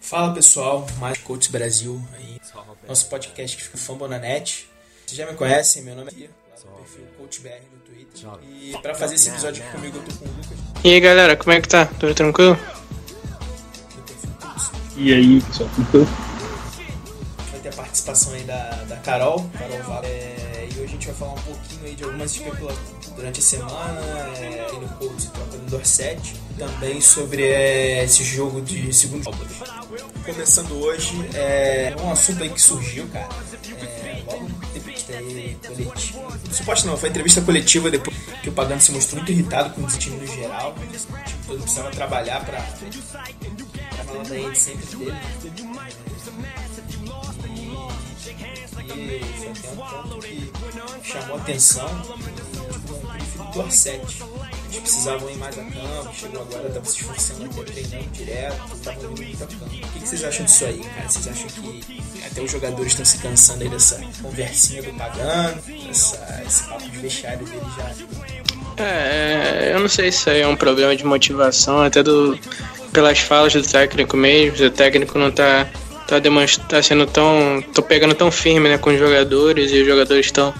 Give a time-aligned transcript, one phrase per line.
[0.00, 2.40] Fala pessoal, mais Coach Brasil aí,
[2.86, 4.68] nosso podcast que fica Fambonanet.
[5.04, 6.30] Vocês já me conhecem, meu nome é Pia,
[6.64, 8.30] lá no perfil Coach BR no Twitter.
[8.48, 11.36] E pra fazer esse episódio aqui comigo eu tô com o Lucas, E aí galera,
[11.36, 11.86] como é que tá?
[11.86, 12.56] Tudo tranquilo?
[12.56, 12.82] Coach.
[14.96, 16.06] E aí, pessoal, tranquilo?
[17.72, 20.06] A participação aí da, da Carol, Carol Vale.
[20.06, 23.42] É, e hoje a gente vai falar um pouquinho aí de algumas especulações durante a
[23.42, 24.00] semana,
[24.38, 26.34] é, no Colts e troca do Dorset.
[26.58, 29.24] Também sobre é, esse jogo de segundo
[30.24, 33.28] Começando hoje, é um assunto aí que surgiu, cara.
[33.80, 36.38] É, logo entrevista aí coletiva.
[36.52, 39.86] Suposto não, foi entrevista coletiva depois que o Pagano se mostrou muito irritado com o
[39.86, 40.74] time no geral.
[40.76, 45.16] O time todo precisava trabalhar pra, pra falar da sempre dele.
[48.82, 50.52] Que
[51.08, 51.88] chamou atenção
[53.38, 54.00] o Dorset.
[54.70, 59.04] Eles precisavam ir mais a campo, chegou agora, estava se esforçando até treinando direto, estavam
[59.04, 59.64] indo muito a campo.
[59.64, 61.08] O que, que vocês acham disso aí, cara?
[61.08, 66.42] Vocês acham que até os jogadores estão se cansando aí dessa conversinha do pagano, essa,
[66.46, 68.82] esse papo de vestiário dele já?
[68.82, 72.38] É, eu não sei se isso aí é um problema de motivação, até do
[72.92, 75.68] pelas falas do técnico mesmo, o técnico não tá
[76.20, 77.62] tá, tá sendo tão.
[77.72, 80.52] tô pegando tão firme né, com os jogadores e os jogadores estão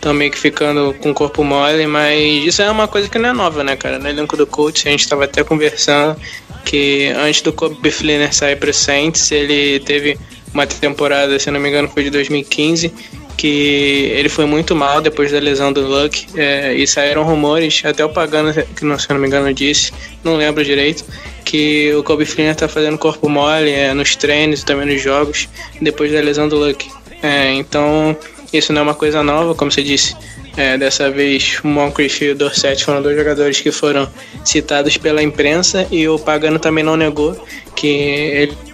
[0.00, 3.28] tão meio que ficando com o corpo mole, mas isso é uma coisa que não
[3.28, 3.98] é nova, né, cara?
[3.98, 6.16] No elenco do coach, a gente tava até conversando
[6.64, 10.18] que antes do Kobe Fleener sair pro Saints, ele teve
[10.52, 12.92] uma temporada, se não me engano, foi de 2015,
[13.40, 18.04] que ele foi muito mal depois da lesão do Luck, é, e saíram rumores, até
[18.04, 21.06] o Pagano, que não, se eu não me engano, disse, não lembro direito,
[21.42, 25.48] que o Kobe Fleener tá fazendo corpo mole é, nos treinos e também nos jogos,
[25.80, 26.86] depois da lesão do Luck.
[27.22, 28.14] É, então,
[28.52, 30.14] isso não é uma coisa nova, como você disse.
[30.54, 34.06] É, dessa vez, Moncrief e o Dorset foram dois jogadores que foram
[34.44, 37.42] citados pela imprensa e o Pagano também não negou
[37.74, 38.69] que ele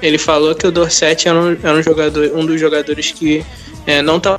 [0.00, 3.44] ele falou que o Dorset era um, era um jogador, um dos jogadores que
[3.86, 4.38] é, não estava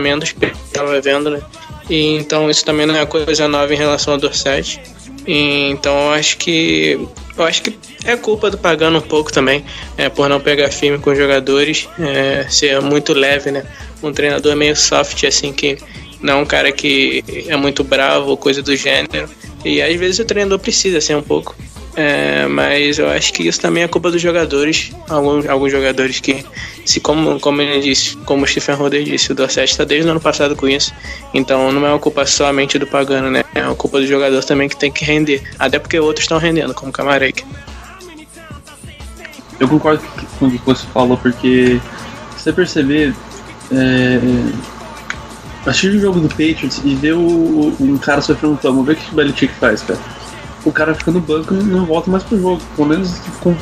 [0.00, 0.34] menos
[0.66, 1.40] estava vendo, né?
[1.88, 4.80] E, então isso também não é coisa nova em relação ao Dorset.
[5.26, 6.98] Então eu acho que
[7.36, 9.64] eu acho que é culpa do Pagano um pouco também,
[9.96, 13.64] é, por não pegar firme com os jogadores, é, ser muito leve, né?
[14.02, 15.78] Um treinador meio soft assim que
[16.20, 19.28] não é um cara que é muito bravo coisa do gênero.
[19.64, 21.56] E às vezes o treinador precisa ser um pouco.
[21.98, 24.92] É, mas eu acho que isso também é culpa dos jogadores.
[25.08, 26.44] Alguns, alguns jogadores que,
[26.84, 30.10] se como, como ele disse, como o Stephen Roder disse, o Dorset está desde o
[30.10, 30.92] ano passado com isso.
[31.32, 33.44] Então não é uma culpa somente do Pagano, né?
[33.54, 35.42] É uma culpa do jogador também que tem que render.
[35.58, 37.42] Até porque outros estão rendendo, como o Camarek.
[39.58, 40.02] Eu concordo
[40.38, 41.80] com o que você falou, porque
[42.36, 43.14] você perceber,
[43.72, 44.20] é,
[45.64, 48.92] assistir o jogo do Patriots e ver o, o- um cara sofrendo um tomo, ver
[48.92, 49.98] o que o Belichick faz, cara.
[50.66, 52.60] O cara fica no banco e não volta mais pro jogo.
[52.76, 53.54] Pelo menos com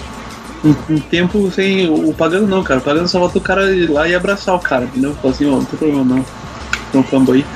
[0.64, 1.88] um, um tempo sem.
[1.88, 2.80] O Pagano não, cara.
[2.80, 5.14] O Pagano só volta o cara ir lá e abraçar o cara, entendeu?
[5.20, 6.24] Falar assim, ó, não tem problema não.
[6.98, 7.46] Um fumble aí.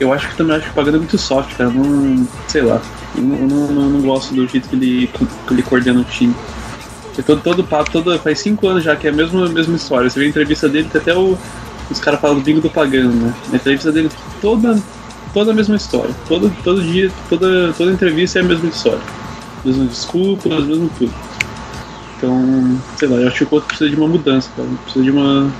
[0.00, 1.70] Eu acho que também acho que o Pagano é muito soft, cara.
[1.70, 2.26] Não.
[2.48, 2.80] sei lá.
[3.14, 6.34] Eu não, não- não gosto do jeito que ele, que ele coordena o time.
[7.18, 9.74] É todo, todo papo, todo, faz cinco anos já que é a mesma, a mesma
[9.76, 10.08] história.
[10.10, 11.36] Você vê a entrevista dele, tem até o,
[11.90, 13.34] os caras falam do bingo do pagano, né?
[13.52, 14.10] A entrevista dele
[14.42, 14.78] toda,
[15.36, 16.14] toda a mesma história.
[16.26, 19.02] Todo, todo dia, toda, toda entrevista é a mesma história.
[19.62, 21.14] Mesma desculpa, as mesmas tudo.
[22.16, 24.66] Então, sei lá, eu acho que o outro precisa de uma mudança, cara.
[24.84, 25.52] Precisa de uma,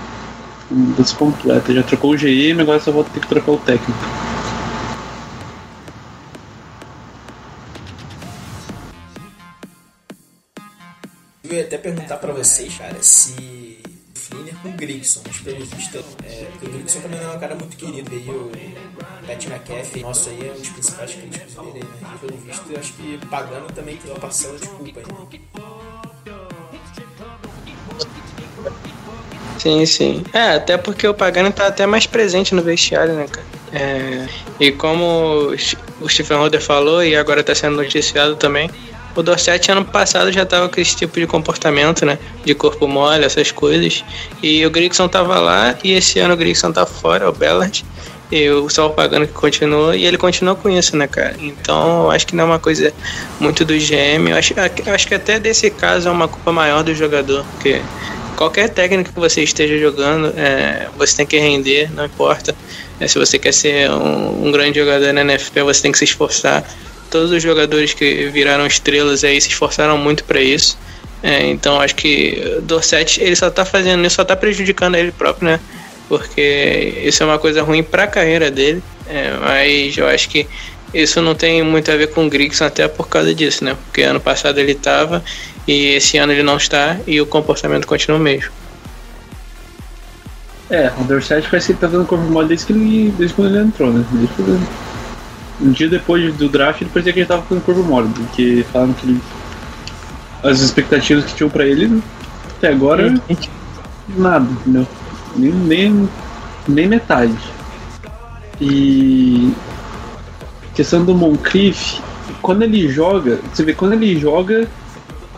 [0.70, 1.74] uma mudança completa.
[1.74, 4.00] Já trocou o GM, agora só a ter que trocar o técnico.
[11.44, 13.76] Eu ia até perguntar pra vocês, cara, se
[14.62, 18.10] com o Grigson, mas pelo visto, é, o Grigson também é um cara muito querido,
[18.10, 18.50] aí o
[19.26, 22.10] Pat McAfee, nosso aí, é um dos principais críticos dele, né?
[22.14, 25.06] E pelo visto, acho que Pagano também tem uma parcela de culpa aí.
[25.06, 25.40] né?
[29.58, 30.24] Sim, sim.
[30.32, 33.46] É, até porque o Pagano tá até mais presente no vestiário, né, cara?
[33.72, 34.28] É,
[34.60, 35.52] e como
[36.00, 38.70] o Stephen Roder falou, e agora tá sendo noticiado também,
[39.16, 42.18] O Dorset ano passado já tava com esse tipo de comportamento, né?
[42.44, 44.04] De corpo mole, essas coisas.
[44.42, 47.84] E o Grigson tava lá e esse ano o Grigson tá fora, o Bellard.
[48.30, 51.34] E o Sal Pagano que continua e ele continua com isso, né, cara?
[51.40, 52.92] Então eu acho que não é uma coisa
[53.40, 54.28] muito do GM.
[54.28, 54.52] Eu acho,
[54.84, 57.80] eu acho que até desse caso é uma culpa maior do jogador, porque
[58.36, 62.54] qualquer técnica que você esteja jogando, é, você tem que render, não importa.
[63.00, 66.04] É, se você quer ser um, um grande jogador na NFL, você tem que se
[66.04, 66.64] esforçar
[67.16, 70.76] todos os jogadores que viraram estrelas aí se esforçaram muito para isso.
[71.22, 75.48] É, então acho que Dorset ele só tá fazendo isso, só tá prejudicando ele próprio,
[75.48, 75.60] né?
[76.10, 78.82] Porque isso é uma coisa ruim para a carreira dele.
[79.08, 80.46] É, mas eu acho que
[80.92, 83.74] isso não tem muito a ver com o Grigson até por causa disso, né?
[83.86, 85.24] Porque ano passado ele estava
[85.66, 88.52] e esse ano ele não está e o comportamento continua o mesmo.
[90.68, 93.56] É, o Dorset parece que ele tá dando corpo mole desde, que ele, desde quando
[93.56, 94.04] ele entrou, né?
[94.12, 94.68] Desde quando
[95.60, 98.92] um dia depois do draft ele parecia que ele tava ficando corpo mole, porque falaram
[98.92, 99.20] que ele,
[100.42, 102.02] as expectativas que tinham pra ele
[102.56, 103.14] até agora
[104.08, 104.86] nada, entendeu?
[105.36, 106.08] Nem, nem,
[106.68, 107.36] nem metade.
[108.60, 109.52] E
[110.74, 112.00] questão do Moncrief,
[112.40, 114.68] quando ele joga, você vê, quando ele joga,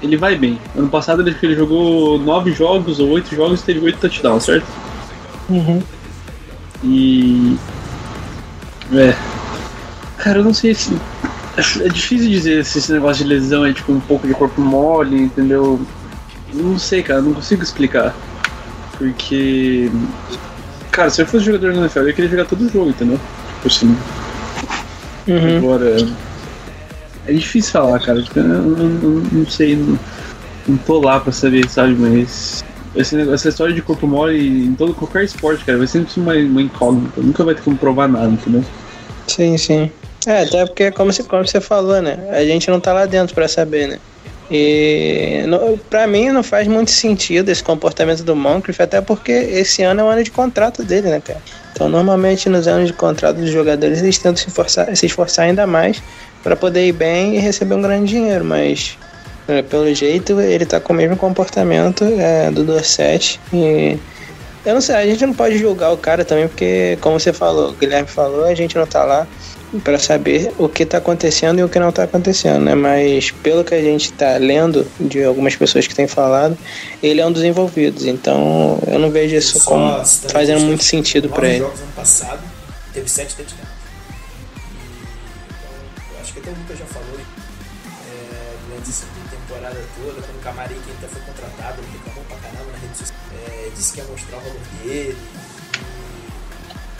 [0.02, 0.58] ele vai bem.
[0.76, 4.66] Ano passado ele, ele jogou nove jogos ou oito jogos e teve oito touchdowns, certo?
[5.48, 5.82] Uhum.
[6.84, 7.56] E.
[8.92, 9.37] É.
[10.18, 10.96] Cara, eu não sei se.
[11.80, 15.22] É difícil dizer se esse negócio de lesão é tipo um pouco de corpo mole,
[15.22, 15.80] entendeu?
[16.52, 18.14] Não sei, cara, não consigo explicar.
[18.96, 19.90] Porque.
[20.90, 23.18] Cara, se eu fosse jogador na NFL, eu ia querer jogar todo jogo, entendeu?
[23.56, 23.96] Tipo assim.
[25.26, 25.58] Uhum.
[25.58, 25.96] Agora.
[27.26, 28.22] É difícil falar, cara.
[28.22, 29.76] Tipo, eu não, não, não sei.
[29.76, 29.98] Não,
[30.66, 31.94] não tô lá pra saber, sabe?
[31.94, 32.64] Mas.
[32.96, 36.20] Esse negócio, essa história de corpo mole em todo, qualquer esporte, cara, vai sempre ser
[36.20, 37.20] uma, uma incógnita.
[37.20, 38.64] Nunca vai ter como provar nada, entendeu?
[39.28, 39.92] Sim, sim.
[40.28, 42.18] É, até porque, como você, como você falou, né?
[42.30, 43.98] A gente não tá lá dentro pra saber, né?
[44.50, 45.42] E
[45.88, 50.04] pra mim não faz muito sentido esse comportamento do Moncrief, até porque esse ano é
[50.04, 51.40] o ano de contrato dele, né, cara?
[51.72, 55.66] Então, normalmente nos anos de contrato dos jogadores, eles tentam se, forçar, se esforçar ainda
[55.66, 56.02] mais
[56.42, 58.98] para poder ir bem e receber um grande dinheiro, mas
[59.48, 63.98] é, pelo jeito ele tá com o mesmo comportamento é, do Dorset e
[64.64, 67.70] eu não sei, a gente não pode julgar o cara também, porque, como você falou,
[67.70, 69.26] o Guilherme falou, a gente não tá lá
[69.84, 72.74] para saber o que tá acontecendo e o que não tá acontecendo, né?
[72.74, 76.56] Mas pelo que a gente tá lendo de algumas pessoas que têm falado,
[77.02, 78.06] ele é um dos envolvidos.
[78.06, 81.58] Então eu não vejo isso Só como fazendo muito sentido para ele.
[81.58, 82.40] jogos ano passado,
[82.94, 83.36] teve sete.
[83.38, 83.54] E, então,
[86.14, 90.40] eu acho que até o Lucas já falou é, durante essa temporada toda, quando o
[90.40, 93.98] Camarim que até foi contratado, ele reclamou pra caramba na rede social, é, disse que
[94.00, 95.16] ia mostrar o valor dele.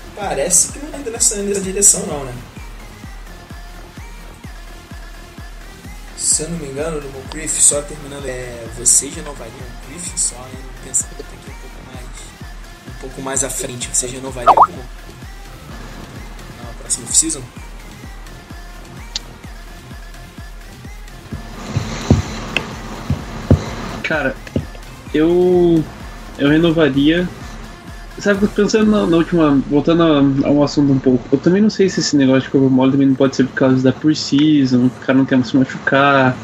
[0.07, 2.35] E parece que não tá indo nessa, nessa direção não, né?
[6.19, 10.35] Se eu não me engano, no Moncrief, só terminando, é, vocês renovariam o Moncrief, só
[10.35, 10.51] né,
[10.85, 12.05] pensando um pouco mais
[12.89, 17.43] um pouco mais à frente, vocês renovariam como na próxima season?
[24.03, 24.35] Cara,
[25.15, 25.85] eu.
[26.37, 27.29] Eu renovaria.
[28.21, 29.61] Sabe, pensando na, na última.
[29.69, 30.03] Voltando
[30.45, 33.07] ao assunto um pouco, eu também não sei se esse negócio de corpo mole também
[33.07, 36.37] não pode ser por causa da pre-season, o cara não quer se machucar.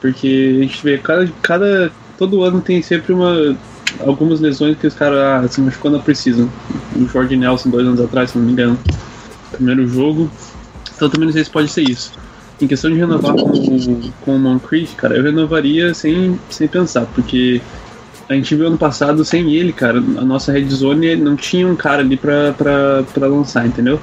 [0.00, 1.92] Porque a gente vê, cada, cada.
[2.18, 3.56] Todo ano tem sempre uma.
[4.00, 6.48] Algumas lesões que os caras ah, se machucou na pre-season.
[6.96, 8.78] O Jorge Nelson, dois anos atrás, se não me engano.
[9.52, 10.30] Primeiro jogo.
[10.94, 12.12] Então também não sei se pode ser isso.
[12.60, 17.60] Em questão de renovar com, com o Moncrief, cara, eu renovaria sem, sem pensar, porque
[18.30, 21.74] a gente viu ano passado sem ele, cara, a nossa red zone não tinha um
[21.74, 24.00] cara ali pra, pra, pra lançar, entendeu?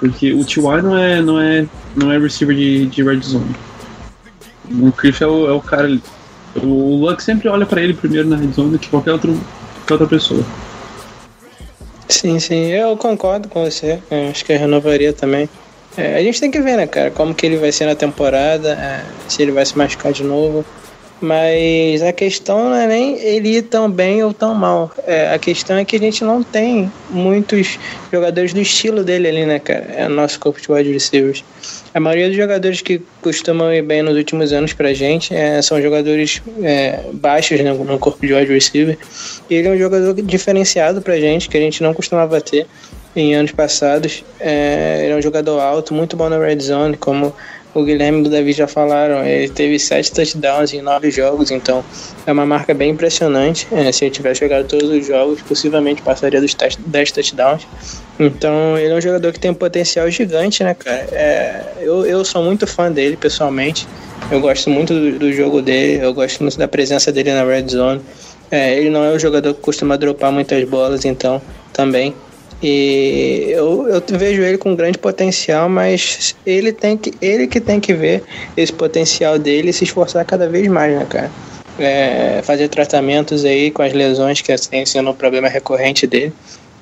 [0.00, 0.82] Porque o T.Y.
[0.82, 3.54] não é, não é, não é receiver de, de red zone.
[4.68, 6.02] O Moncrief é o, é o cara ali.
[6.56, 9.32] O Luck sempre olha pra ele primeiro na red zone do que qualquer, outro,
[9.76, 10.44] qualquer outra pessoa.
[12.08, 14.00] Sim, sim, eu concordo com você.
[14.10, 15.48] Eu acho que eu renovaria também.
[15.96, 18.70] É, a gente tem que ver, né, cara, como que ele vai ser na temporada,
[18.70, 20.64] é, se ele vai se machucar de novo.
[21.20, 24.92] Mas a questão não é nem ele ir tão bem ou tão mal.
[25.06, 27.78] É, a questão é que a gente não tem muitos
[28.12, 29.86] jogadores do estilo dele ali, né, cara?
[29.96, 31.42] É o nosso corpo de wide receivers.
[31.94, 35.80] A maioria dos jogadores que costumam ir bem nos últimos anos pra gente é, são
[35.80, 38.98] jogadores é, baixos né, no corpo de wide receiver.
[39.48, 42.66] E ele é um jogador diferenciado pra gente, que a gente não costumava ter.
[43.16, 44.22] em anos passados.
[44.38, 47.34] É, ele é um jogador alto, muito bom na red zone, como
[47.76, 49.24] o Guilherme e o Davi já falaram.
[49.24, 51.84] Ele teve sete touchdowns em nove jogos, então
[52.26, 53.68] é uma marca bem impressionante.
[53.70, 57.66] É, se ele tivesse jogado todos os jogos, possivelmente passaria dos 10 touchdowns.
[58.18, 61.06] Então ele é um jogador que tem um potencial gigante, né, cara?
[61.12, 63.86] É, eu, eu sou muito fã dele pessoalmente.
[64.30, 67.68] Eu gosto muito do, do, jogo dele, eu gosto muito da presença dele na red
[67.68, 68.00] zone.
[68.50, 71.42] É, ele não é um jogador que costuma dropar muitas bolas, então
[71.72, 72.14] também.
[72.62, 77.78] E eu, eu vejo ele com grande potencial, mas ele tem que ele que tem
[77.78, 78.22] que ver
[78.56, 81.30] esse potencial dele e se esforçar cada vez mais, né, cara?
[81.78, 86.32] É, fazer tratamentos aí com as lesões que tem sendo um problema recorrente dele.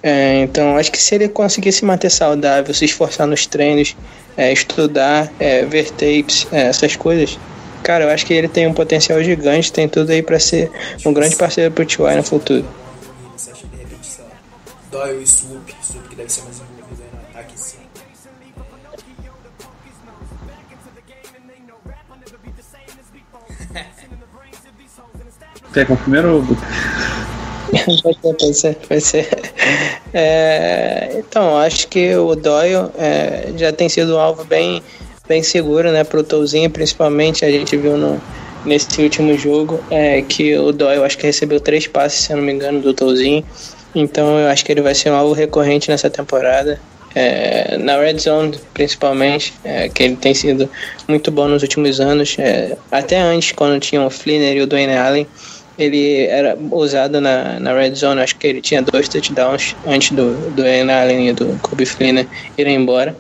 [0.01, 3.97] É, então, acho que se ele conseguir se manter saudável, se esforçar nos treinos,
[4.37, 7.39] é, estudar, é, ver tapes, é, essas coisas,
[7.83, 10.71] cara, eu acho que ele tem um potencial gigante, tem tudo aí para ser
[11.07, 12.17] um grande parceiro pro T.Y.
[12.17, 12.65] no futuro.
[13.35, 14.11] Você acha de repente,
[15.23, 15.64] e
[16.15, 17.79] que deve ser mais envolvido aí no ataque sim.
[25.75, 26.47] Quer com o primeiro?
[28.03, 29.29] pode ser, pode ser, pode ser.
[30.13, 34.81] É, então, acho que o Doyle é, já tem sido um alvo bem,
[35.27, 38.21] bem seguro né, para o Touzinho, principalmente a gente viu no,
[38.65, 42.45] nesse último jogo é, que o Doyle acho que recebeu três passes, se eu não
[42.45, 43.45] me engano, do Touzinho.
[43.95, 46.81] Então eu acho que ele vai ser um alvo recorrente nessa temporada.
[47.15, 50.69] É, na Red Zone, principalmente, é, que ele tem sido
[51.07, 52.37] muito bom nos últimos anos.
[52.39, 55.27] É, até antes, quando tinha o Flinner e o Dwayne Allen,
[55.79, 58.21] ele era usado na, na Red Zone.
[58.21, 62.27] Acho que ele tinha dois touchdowns antes do, do Dwayne Allen e do Kobe Flinner
[62.59, 63.17] irem embora.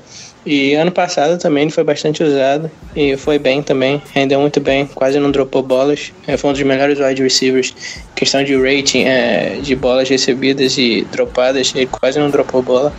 [0.46, 4.86] E ano passado também ele foi bastante usado e foi bem também, rendeu muito bem,
[4.86, 6.12] quase não dropou bolas.
[6.26, 7.74] É, foi um dos melhores wide receivers.
[8.14, 12.92] Questão de rating, é, de bolas recebidas e dropadas, ele quase não dropou bola.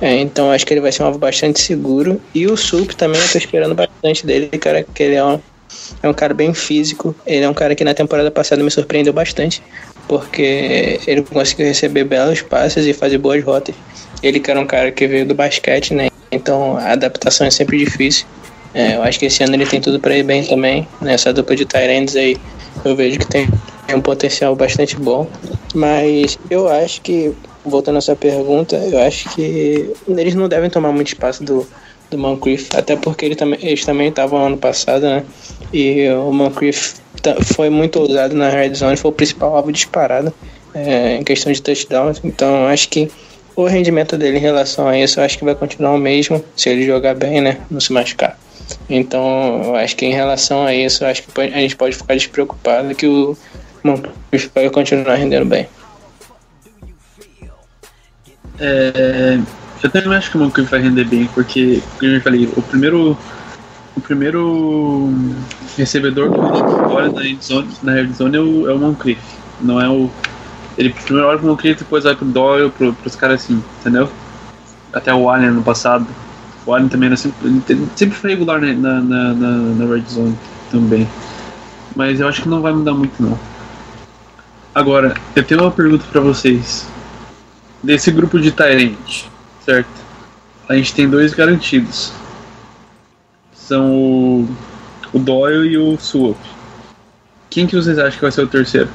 [0.00, 2.20] É, então acho que ele vai ser um alvo bastante seguro.
[2.34, 5.38] E o Sup também eu tô esperando bastante dele, cara, que ele é um,
[6.02, 7.14] é um cara bem físico.
[7.26, 9.62] Ele é um cara que na temporada passada me surpreendeu bastante,
[10.06, 13.74] porque ele conseguiu receber belos passes e fazer boas rotas.
[14.22, 16.07] Ele que era um cara que veio do basquete, né?
[16.30, 18.26] Então a adaptação é sempre difícil.
[18.74, 20.86] É, eu acho que esse ano ele tem tudo para ir bem também.
[21.00, 22.36] Nessa dupla de Tyrands aí
[22.84, 23.48] eu vejo que tem
[23.94, 25.26] um potencial bastante bom.
[25.74, 27.32] Mas eu acho que,
[27.64, 31.66] voltando à sua pergunta, eu acho que eles não devem tomar muito espaço do,
[32.10, 35.24] do Moncrief, até porque ele eles também estavam ano passado, né?
[35.72, 36.94] E o Moncrief
[37.54, 40.32] foi muito ousado na red zone, foi o principal alvo disparado
[40.74, 42.20] é, em questão de touchdowns.
[42.22, 43.10] Então acho que
[43.62, 46.68] o rendimento dele em relação a isso, eu acho que vai continuar o mesmo se
[46.68, 47.58] ele jogar bem, né?
[47.68, 48.38] Não se machucar.
[48.88, 52.14] Então, eu acho que em relação a isso, eu acho que a gente pode ficar
[52.14, 53.36] despreocupado que o
[53.82, 55.68] Moncrief vai continuar rendendo bem.
[58.60, 59.40] É,
[59.82, 63.18] eu também acho que o Moncrief vai render bem, porque, como eu falei, o primeiro,
[63.96, 65.12] o primeiro
[65.76, 66.38] recebedor que
[66.94, 68.96] olha na red zone, na é o, é o
[69.60, 70.08] não é o
[70.78, 74.08] ele primeiro olha pro Moncrief, depois vai pro Doyle, pro, pros caras assim, entendeu?
[74.92, 76.06] Até o Allen no passado.
[76.64, 77.50] O Allen também era sempre,
[77.96, 80.38] sempre foi regular na, na, na, na Red Zone
[80.70, 81.08] também.
[81.96, 83.36] Mas eu acho que não vai mudar muito não.
[84.72, 86.86] Agora, eu tenho uma pergunta para vocês.
[87.82, 89.24] Desse grupo de Tyrant,
[89.64, 89.90] certo?
[90.68, 92.12] A gente tem dois garantidos.
[93.52, 94.48] São o,
[95.12, 96.38] o Doyle e o Swap.
[97.50, 98.88] Quem que vocês acham que vai ser o terceiro?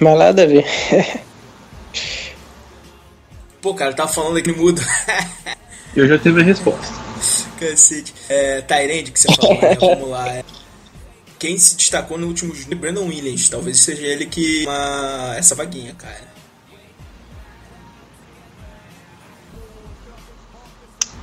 [0.00, 0.64] Mas lá, Davi.
[3.60, 4.80] Pô, cara, tava falando aqui mudo.
[5.96, 6.86] Eu já tenho a resposta.
[7.58, 8.14] Cacete.
[8.28, 9.74] É, Tyrande que você falou, né?
[9.80, 10.28] Vamos lá.
[10.28, 10.44] É.
[11.38, 12.76] Quem se destacou no último jogo?
[12.76, 13.48] Brandon Williams.
[13.48, 14.64] Talvez seja ele que.
[14.64, 15.34] Uma...
[15.36, 16.36] Essa vaguinha, cara.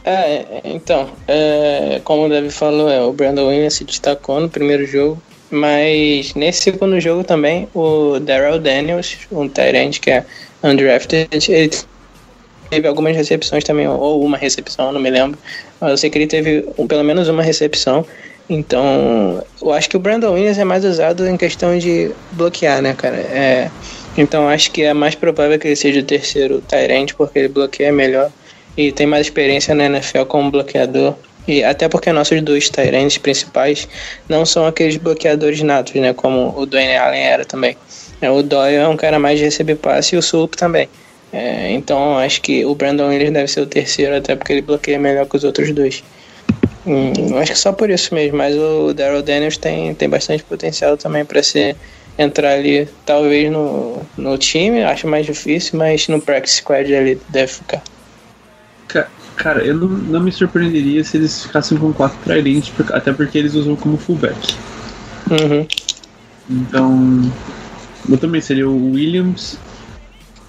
[0.05, 4.85] É, então, é, como o Davi falou, é, o Brandon Williams se destacou no primeiro
[4.85, 5.21] jogo.
[5.53, 10.25] Mas nesse segundo jogo também, o Daryl Daniels, um Tyrant que é
[10.63, 11.69] undrafted, ele
[12.71, 15.37] teve algumas recepções também, ou uma recepção, não me lembro.
[15.79, 18.03] Mas eu sei que ele teve pelo menos uma recepção.
[18.49, 22.95] Então, eu acho que o Brandon Williams é mais usado em questão de bloquear, né,
[22.95, 23.17] cara?
[23.17, 23.69] É,
[24.17, 27.91] então, acho que é mais provável que ele seja o terceiro Tyrant, porque ele bloqueia
[27.91, 28.31] melhor
[28.75, 31.13] e tem mais experiência na NFL como bloqueador.
[31.47, 33.87] E até porque nossos dois Tyrants principais
[34.29, 36.13] não são aqueles bloqueadores natos, né?
[36.13, 37.75] Como o Dwayne Allen era também.
[38.23, 40.87] É, o Doyle é um cara mais de receber passe e o Sulp também.
[41.33, 44.97] É, então acho que o Brandon Williams deve ser o terceiro, até porque ele bloqueia
[44.97, 46.01] melhor que os outros dois.
[46.85, 50.95] Hum, acho que só por isso mesmo, mas o Daryl Daniels tem, tem bastante potencial
[50.95, 51.75] também para ser
[52.17, 57.51] entrar ali, talvez no, no time, acho mais difícil, mas no practice squad ele deve
[57.51, 57.81] ficar.
[59.35, 63.37] Ca- Cara, eu não, não me surpreenderia se eles ficassem com quatro tridentes, até porque
[63.37, 64.35] eles usam como fullback.
[65.31, 65.67] Uhum.
[66.49, 67.33] Então,
[68.09, 69.57] eu também seria o Williams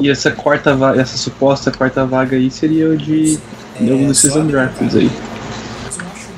[0.01, 3.37] e essa quarta vaga, essa suposta quarta vaga aí seria o de,
[3.81, 5.11] de algum desses só- undrafted aí.
[5.85, 6.35] Mas eu não acho o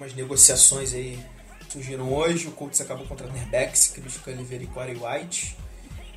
[0.00, 1.18] algumas negociações aí
[1.68, 5.56] surgiram hoje, o Colts acabou contratando cornerbacks, Christian Oliveira e Corey White.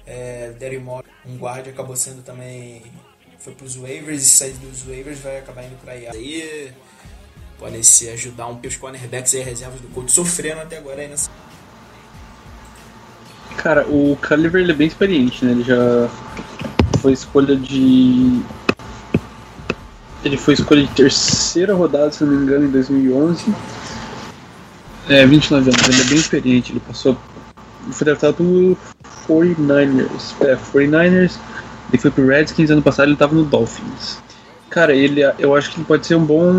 [0.08, 2.82] É, Derry Moore, um guarda, acabou sendo também.
[3.40, 6.12] Foi pros waivers e sair dos waivers vai acabar indo pra IA.
[6.14, 6.72] Aí
[7.60, 11.30] podem se ajudar um os cornerbacks aí, reservas do Colts, sofrendo até agora aí nessa.
[13.58, 15.52] Cara, o Culliver ele é bem experiente, né?
[15.52, 16.10] Ele já
[17.00, 18.42] foi escolha de.
[20.24, 23.54] Ele foi escolha de terceira rodada, se não me engano, em 2011.
[25.10, 26.72] É, 29 anos, ele é bem experiente.
[26.72, 27.18] Ele passou.
[27.84, 28.78] Ele foi draftado pelo
[29.28, 30.34] 49ers.
[30.42, 31.38] É, 49ers.
[31.92, 34.20] Ele foi pro Redskins ano passado, ele tava no Dolphins.
[34.70, 36.52] Cara, ele, eu acho que ele pode ser um bom.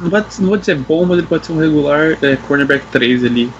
[0.00, 3.24] Não, vai, não vou dizer bom, mas ele pode ser um regular é, cornerback 3
[3.24, 3.50] ali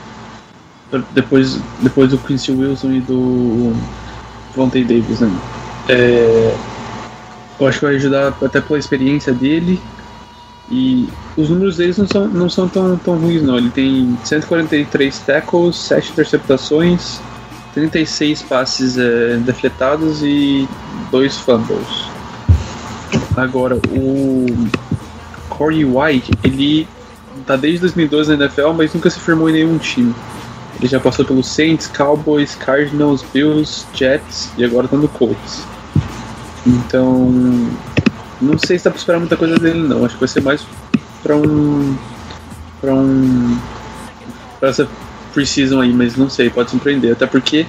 [1.15, 3.73] depois, depois do Quincy Wilson e do
[4.55, 5.31] Vontae Davis, né?
[5.89, 6.55] É,
[7.63, 9.81] eu acho que vai ajudar até pela experiência dele.
[10.71, 13.59] E os números deles não são, não são tão, tão ruins, não.
[13.59, 17.21] Ele tem 143 tackles, 7 interceptações,
[17.75, 20.69] 36 passes é, defletados e
[21.11, 22.11] 2 fumbles.
[23.37, 24.47] Agora, o
[25.49, 26.89] Corey White, ele
[27.47, 30.15] tá desde 2012 na NFL, mas nunca se firmou em nenhum time.
[30.79, 35.65] Ele já passou pelos Saints, Cowboys, Cardinals, Bills, Jets e agora tá no Colts.
[36.67, 37.31] Então,
[38.41, 40.05] não sei se dá pra esperar muita coisa dele não.
[40.05, 40.65] Acho que vai ser mais
[41.23, 41.97] pra um.
[42.81, 43.59] pra um.
[44.61, 44.89] pra essa
[45.33, 47.13] preseason aí, mas não sei, pode surpreender.
[47.13, 47.67] Até porque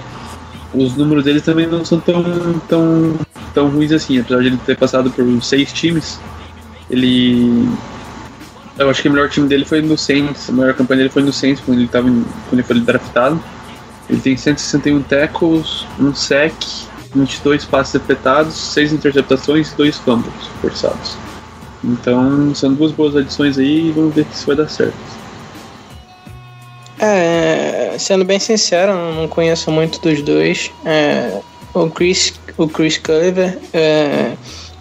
[0.72, 2.22] os números dele também não são tão,
[2.68, 3.14] tão,
[3.52, 4.18] tão ruins assim.
[4.18, 6.20] Apesar de ele ter passado por seis times,
[6.90, 7.68] ele
[8.76, 11.22] eu acho que o melhor time dele foi no Saints, a maior campanha dele foi
[11.22, 13.40] no Saints quando ele, tava em- quando ele foi draftado.
[14.10, 16.54] Ele tem 161 tackles, um sack,
[17.14, 21.16] 22 passes defletados, 6 interceptações e 2 fumbles forçados.
[21.82, 24.94] Então são duas boas adições aí e vamos ver se vai dar certo.
[26.98, 30.70] É, sendo bem sincero, não conheço muito dos dois.
[30.84, 31.40] É,
[31.74, 34.32] o Chris, o Chris Culliver, é,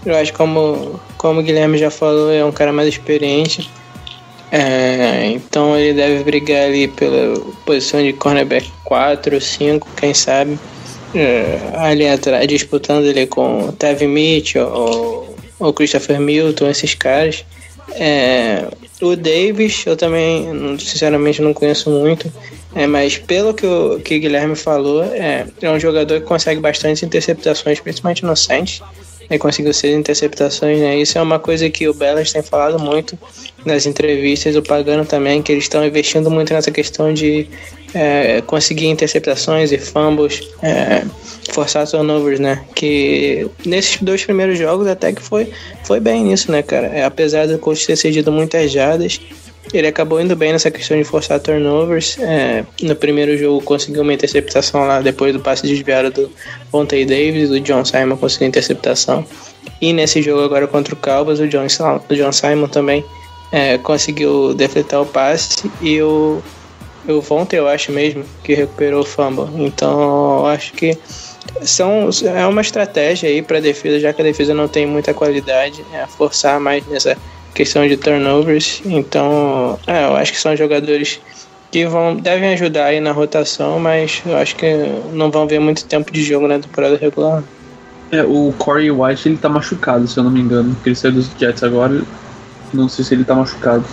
[0.06, 3.69] eu acho como, como o Guilherme já falou, é um cara mais experiente.
[4.52, 10.60] É, então ele deve brigar ali pela posição de cornerback 4 ou 5, quem sabe.
[11.15, 17.45] É, ali atrás, disputando ele com o Tevin Mitchell ou, ou Christopher Milton, esses caras.
[17.95, 18.67] É,
[19.02, 22.32] o Davis, eu também, sinceramente, não conheço muito,
[22.73, 26.60] é, mas pelo que o, que o Guilherme falou, é, é um jogador que consegue
[26.60, 28.36] bastante interceptações, principalmente no
[29.30, 30.98] Ele conseguiu seis interceptações, né?
[30.98, 33.18] Isso é uma coisa que o Bellas tem falado muito
[33.66, 37.48] nas entrevistas, o Pagano também, que eles estão investindo muito nessa questão de
[37.94, 41.04] é, conseguir interceptações e fumbles, é,
[41.52, 42.64] forçar turnovers, né?
[42.76, 45.52] Que nesses dois primeiros jogos até que foi,
[45.84, 46.88] foi bem nisso, né, cara?
[46.88, 49.20] É, apesar do coach ter cedido muitas jardas,
[49.71, 52.17] ele acabou indo bem nessa questão de forçar turnovers.
[52.19, 56.32] É, no primeiro jogo conseguiu uma interceptação lá depois do passe desviado do
[56.71, 59.26] Vontae Davis, o John Simon conseguiu interceptação.
[59.80, 61.65] E nesse jogo agora contra o Cowboys, o John,
[62.10, 63.06] o John Simon também
[63.52, 66.41] é, conseguiu defletar o passe e o,
[67.08, 69.47] o Vontae, eu acho mesmo, que recuperou o fumble.
[69.63, 70.97] Então, eu acho que
[71.62, 75.13] são, é uma estratégia aí para a defesa, já que a defesa não tem muita
[75.13, 77.17] qualidade, é forçar mais nessa
[77.54, 78.82] questão de turnovers.
[78.86, 81.20] Então, é, eu acho que são jogadores
[81.72, 84.68] que vão, devem ajudar aí na rotação, mas eu acho que
[85.12, 87.44] não vão ver muito tempo de jogo na temporada regular.
[88.12, 91.13] É, o Corey White ele tá machucado, se eu não me engano, porque ele saiu
[91.13, 92.02] dos Jets agora.
[92.72, 93.84] Não sei se ele tá machucado.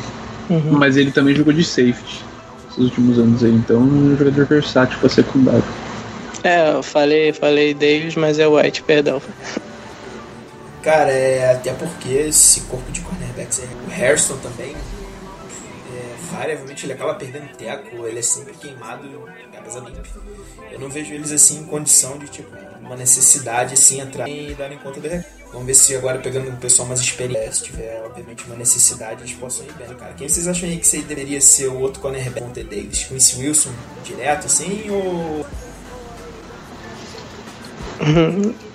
[0.51, 0.73] Uhum.
[0.73, 2.23] Mas ele também jogou de safety
[2.68, 5.64] nos últimos anos aí, então é um jogador versátil pra secundário.
[6.42, 9.23] É, eu falei, falei Davis, mas é White, perdão.
[10.83, 16.95] Cara, é até porque esse corpo de cornerbacks, é, o Harrison também, é, variavelmente ele
[16.95, 19.07] acaba perdendo teco, ele é sempre queimado,
[19.53, 20.03] cabeça limpa.
[20.71, 24.79] Eu não vejo eles assim em condição de, tipo, uma necessidade assim entrar e darem
[24.79, 25.09] conta do.
[25.53, 29.33] Vamos ver se agora pegando um pessoal mais experiente, se tiver obviamente uma necessidade, eles
[29.35, 30.14] possam ir bem, cara.
[30.14, 33.05] Quem vocês acham aí que você deveria ser o outro cornerback Davis?
[33.05, 33.73] Quincy Wilson
[34.05, 35.45] direto assim ou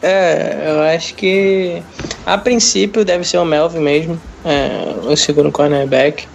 [0.02, 1.82] É, eu acho que
[2.26, 6.28] a princípio deve ser o Melvin mesmo, é, o segundo cornerback.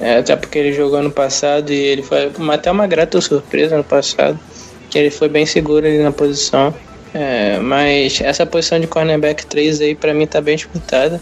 [0.00, 3.84] É, até porque ele jogou ano passado e ele foi até uma grata surpresa no
[3.84, 4.38] passado,
[4.90, 6.74] que ele foi bem seguro ali na posição.
[7.14, 11.20] É, mas essa posição de cornerback 3 aí pra mim tá bem disputada.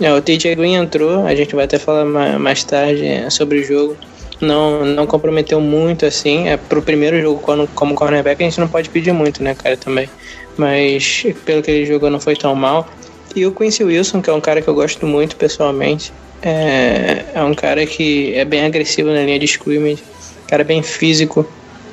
[0.00, 2.04] É, o TJ Green entrou, a gente vai até falar
[2.38, 3.96] mais tarde é, sobre o jogo.
[4.40, 6.48] Não, não comprometeu muito assim.
[6.48, 9.76] É pro primeiro jogo como, como cornerback a gente não pode pedir muito, né, cara,
[9.76, 10.08] também.
[10.56, 12.88] Mas pelo que ele jogou não foi tão mal.
[13.34, 17.42] E o Quincy Wilson, que é um cara que eu gosto muito pessoalmente, é, é
[17.42, 20.02] um cara que é bem agressivo na linha de scrimmage,
[20.48, 21.46] cara bem físico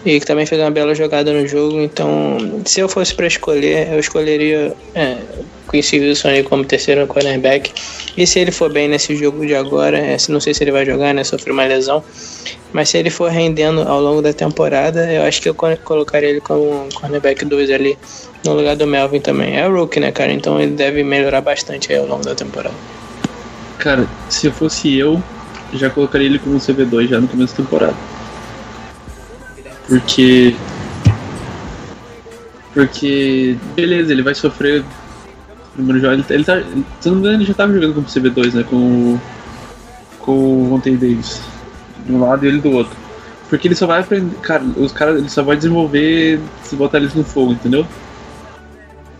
[0.07, 1.81] e que também fez uma bela jogada no jogo.
[1.81, 5.17] Então, se eu fosse para escolher, eu escolheria é,
[5.69, 7.73] Quincy Wilson aí como terceiro cornerback.
[8.15, 10.85] E se ele for bem nesse jogo de agora, é, não sei se ele vai
[10.85, 11.25] jogar, né?
[11.25, 12.01] Sofreu uma lesão.
[12.71, 16.41] Mas se ele for rendendo ao longo da temporada, eu acho que eu colocaria ele
[16.41, 17.97] como cornerback 2 ali
[18.45, 19.59] no lugar do Melvin também.
[19.59, 20.31] É o rookie, né, cara?
[20.31, 22.75] Então ele deve melhorar bastante aí ao longo da temporada.
[23.77, 25.21] Cara, se fosse eu,
[25.73, 28.16] já colocaria ele como CB2 já no começo da temporada.
[29.87, 30.55] Porque.
[32.73, 33.57] Porque.
[33.75, 34.83] Beleza, ele vai sofrer.
[35.73, 36.13] Primeiro jogo.
[36.13, 36.61] Ele, ele tá.
[36.99, 38.63] Se não me engano, ele já tava jogando como CB2, né?
[38.63, 39.17] Com.
[40.19, 41.41] Com o Vontae Davis.
[42.05, 42.95] De um lado e ele do outro.
[43.49, 44.35] Porque ele só vai aprender.
[44.41, 45.17] Cara, os caras.
[45.17, 47.85] Ele só vai desenvolver se botar eles no fogo, entendeu?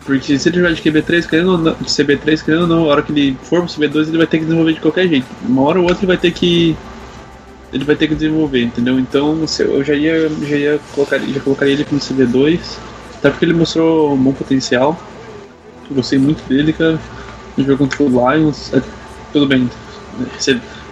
[0.07, 2.87] Porque se ele jogar de QB3, querendo ou não, de CB3, querendo ou não, a
[2.87, 5.27] hora que ele for pro CB2, ele vai ter que desenvolver de qualquer jeito.
[5.45, 6.77] Uma hora ou outra ele vai ter que.
[7.71, 8.97] Ele vai ter que desenvolver, entendeu?
[8.99, 12.59] Então eu já ia, já ia colocar, já colocaria ele como CB2,
[13.17, 14.97] até porque ele mostrou um bom potencial.
[15.89, 16.99] Eu gostei muito dele, cara.
[17.57, 18.81] No jogo contra o Lions, é,
[19.33, 19.69] tudo bem.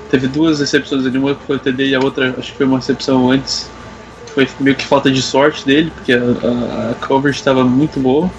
[0.10, 2.78] Teve duas recepções ali, uma foi o TD e a outra acho que foi uma
[2.78, 3.70] recepção antes.
[4.28, 8.30] Foi meio que falta de sorte dele, porque a, a, a coverage estava muito boa.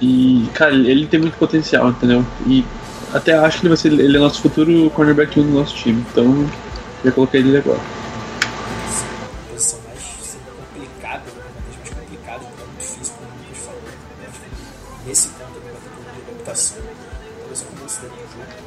[0.00, 2.24] E, cara, ele tem muito potencial, entendeu?
[2.46, 2.64] E
[3.12, 6.04] até acho que ele vai ser ele é nosso futuro cornerback 1 do nosso time.
[6.10, 6.46] Então,
[7.04, 7.80] já coloquei ele agora.
[7.80, 10.02] A posição mais
[10.72, 11.44] complicada, né?
[11.66, 13.82] mais complicada, então é muito difícil, como o Lucas falou.
[15.06, 16.82] Nesse ponto também vai ter problema de adaptação.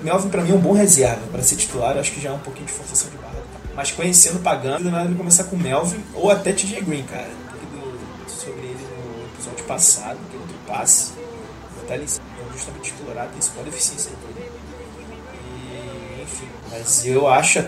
[0.02, 1.22] Melvin, pra mim, é um bom reserva.
[1.32, 3.44] Para ser titular, acho que já é um pouquinho de forçação de barra.
[3.76, 7.28] Mas conhecendo, pagando, não nada ele começar com Melvin ou até TJ Green, cara.
[7.28, 11.14] Do, sobre ele no episódio passado, que outro passe
[11.76, 12.24] fortalecido,
[12.54, 14.52] justamente explorado esse ponto de eficiência dele.
[15.34, 17.60] E, enfim, mas eu acho.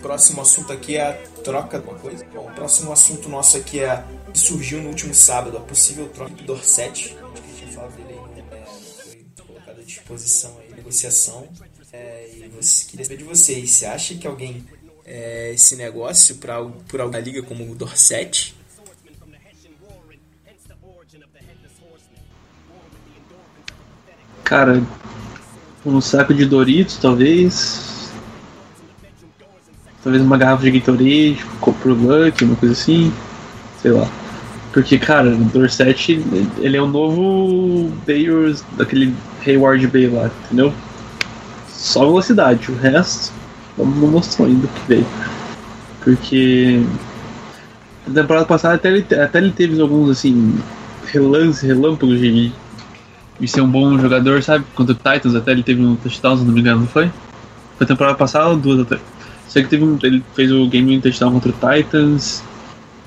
[0.00, 2.24] Próximo assunto aqui é a troca de uma coisa.
[2.32, 6.34] Bom, o próximo assunto nosso aqui é que surgiu no último sábado, a possível troca
[6.34, 6.88] do Dorset.
[6.88, 8.64] Acho que a gente tinha falado dele aí, é,
[9.36, 11.48] foi colocado à disposição aí, negociação.
[11.92, 14.64] É, e você, queria saber de vocês, você acha que alguém
[15.04, 18.54] é, esse negócio para por alguma liga como o Dorset
[24.48, 24.82] Cara,
[25.84, 27.87] um saco de Doritos, talvez.
[30.08, 33.12] Talvez uma garrafa de Gatorade pro Luck, uma coisa assim.
[33.82, 34.08] Sei lá.
[34.72, 36.24] Porque, cara, o Dorset,
[36.60, 39.14] ele é o novo Bayers daquele
[39.46, 40.72] Hayward Bay lá, entendeu?
[41.68, 43.34] Só velocidade, o resto
[43.76, 45.06] não mostrou ainda o que veio.
[46.00, 46.82] Porque
[48.06, 50.58] na temporada passada até ele, até ele teve alguns assim
[51.04, 52.50] relances, relâmpagos de
[53.38, 54.64] de ser um bom jogador, sabe?
[54.74, 57.10] Contra o Titans até ele teve um touchdown, se não me engano, não foi?
[57.76, 58.98] Foi temporada passada ou duas até.
[59.48, 62.42] Sei que teve um, ele fez o game winning contra o Titans,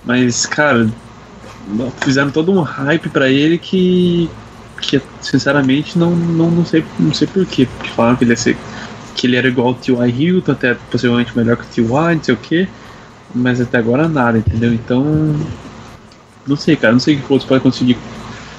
[0.03, 0.89] mas, cara,
[2.03, 4.29] fizeram todo um hype para ele que
[4.81, 8.57] que sinceramente não, não, não sei não sei porquê, porque falaram que ele ia ser
[9.15, 10.09] que ele era igual ao T.Y.
[10.09, 12.67] Hilton, até possivelmente melhor que o T.Y., não sei o que,
[13.35, 14.73] mas até agora nada, entendeu?
[14.73, 15.35] Então,
[16.47, 17.97] não sei, cara, não sei o que o podem conseguir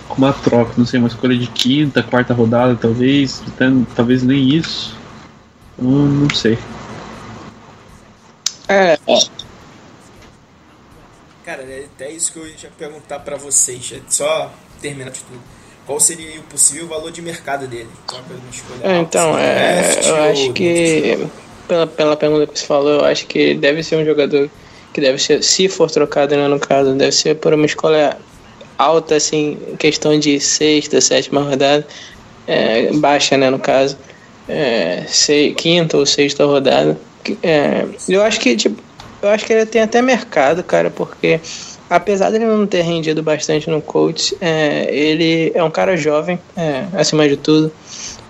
[0.09, 4.55] com uma troca, não sei, uma escolha de quinta, quarta rodada, talvez, até, talvez nem
[4.55, 4.97] isso.
[5.81, 6.59] Não, não sei.
[8.69, 8.99] É.
[11.45, 15.41] Cara, é até isso que eu ia perguntar para vocês, é só terminar de tudo.
[15.87, 17.89] Qual seria o possível valor de mercado dele?
[18.83, 21.29] É, então, é, eu acho que
[21.67, 24.49] pela, pela pergunta que você falou, eu acho que deve ser um jogador
[24.93, 28.17] que deve ser, se for trocado, né, no caso, deve ser por uma escolha
[28.79, 31.87] alta, assim, questão de sexta, sétima rodada,
[32.47, 33.97] é, baixa, né, no caso,
[34.49, 36.99] é, sei, quinta ou sexta rodada.
[37.43, 38.83] É, eu acho que, tipo,
[39.23, 41.41] eu acho que ele tem até mercado, cara, porque
[41.89, 46.85] apesar dele não ter rendido bastante no coach, é, ele é um cara jovem, é,
[46.95, 47.73] acima de tudo.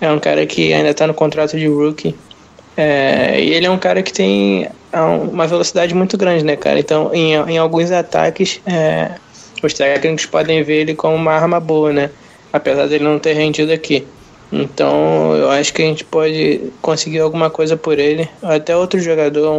[0.01, 2.15] É um cara que ainda está no contrato de rookie.
[2.75, 4.67] É, e ele é um cara que tem
[5.31, 6.79] uma velocidade muito grande, né, cara?
[6.79, 9.11] Então, em, em alguns ataques, é,
[9.63, 12.09] os técnicos podem ver ele como uma arma boa, né?
[12.51, 14.05] Apesar dele não ter rendido aqui.
[14.53, 18.29] Então eu acho que a gente pode conseguir alguma coisa por ele.
[18.41, 19.51] Até outro jogador,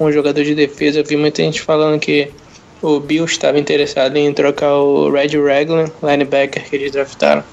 [0.00, 2.30] um, um jogador de defesa, eu vi muita gente falando que
[2.80, 7.44] o Bill estava interessado em trocar o Red Raglan, linebacker que eles draftaram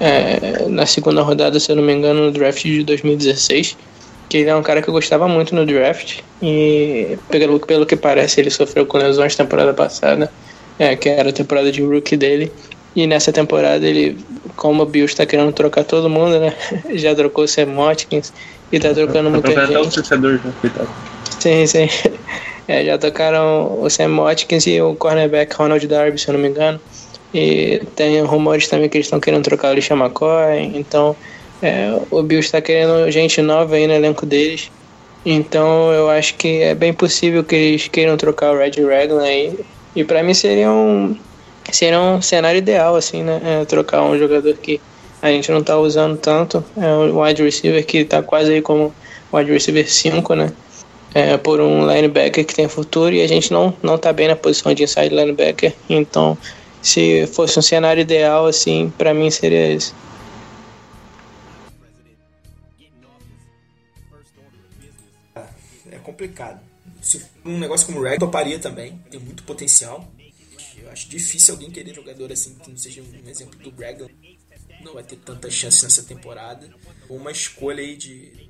[0.00, 3.76] é, na segunda rodada, se eu não me engano, no draft de 2016.
[4.28, 6.20] Que ele é um cara que eu gostava muito no draft.
[6.42, 10.30] E pelo, pelo que parece, ele sofreu com lesões temporada passada,
[10.78, 12.50] é, que era a temporada de rookie dele.
[12.96, 14.18] E nessa temporada ele,
[14.56, 16.54] como o Bill está querendo trocar todo mundo, né?
[16.94, 18.32] Já trocou o Sam Watkins
[18.70, 19.60] e tá trocando muita gente.
[19.60, 20.88] Até o torcedor, já, coitado.
[21.38, 21.88] Sim, sim.
[22.66, 26.48] É, já tocaram o Sam Watkins e o cornerback Ronald Darby, se eu não me
[26.48, 26.80] engano.
[27.34, 30.72] E tem rumores também que eles estão querendo trocar o Lixa McCoy.
[30.74, 31.14] Então,
[31.60, 34.70] é, o Bills está querendo gente nova aí no elenco deles.
[35.26, 39.58] Então, eu acho que é bem possível que eles queiram trocar o Red Raglan aí.
[39.94, 41.16] E para mim seria um,
[41.72, 43.40] seria um cenário ideal, assim, né?
[43.44, 44.80] É, trocar um jogador que
[45.22, 46.64] a gente não tá usando tanto.
[46.76, 48.94] É um wide receiver que tá quase aí como
[49.32, 50.52] wide receiver 5, né?
[51.14, 54.36] É, por um linebacker que tem futuro e a gente não, não tá bem na
[54.36, 55.72] posição de inside linebacker.
[55.88, 56.36] Então,
[56.82, 59.94] se fosse um cenário ideal, assim, para mim seria esse.
[65.90, 66.60] É complicado.
[67.44, 70.06] Um negócio como o Rag toparia também, tem muito potencial.
[70.94, 74.08] Acho difícil alguém querer jogador assim que não seja um exemplo do Raglan.
[74.80, 76.70] Não vai ter tanta chance nessa temporada.
[77.10, 78.48] Uma escolha aí de.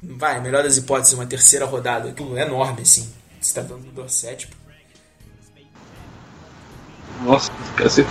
[0.00, 2.10] Vai, melhor das hipóteses, uma terceira rodada.
[2.10, 3.12] Aquilo é enorme, assim.
[3.40, 4.48] Você tá dando do Dorset,
[7.24, 7.50] nossa,
[7.88, 8.06] se,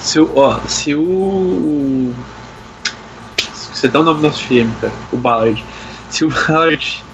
[0.00, 2.14] se, o, ó, se o.
[3.72, 5.62] Você dá o nome do nosso GM, cara, o Ballard.
[6.08, 7.04] Se o Ballard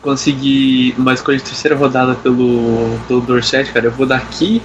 [0.00, 4.62] conseguir uma escolha de terceira rodada pelo, pelo Dorset, cara, eu vou daqui,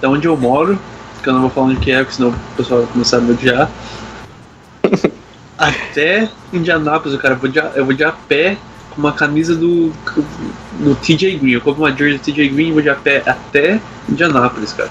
[0.00, 0.78] da onde eu moro,
[1.22, 3.20] que eu não vou falar onde que é, porque senão o pessoal vai começar a
[3.20, 3.70] me odiar.
[5.58, 8.56] até Indianápolis, cara, eu vou de, eu vou de a pé
[8.90, 9.92] com uma camisa do,
[10.78, 11.52] do TJ Green.
[11.52, 14.90] Eu compro uma jersey do TJ Green e vou de a pé até Indianápolis, cara.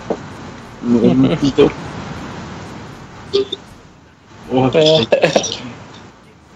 [0.81, 1.71] Não, não tô.
[4.47, 4.71] Porra,
[5.11, 5.69] É.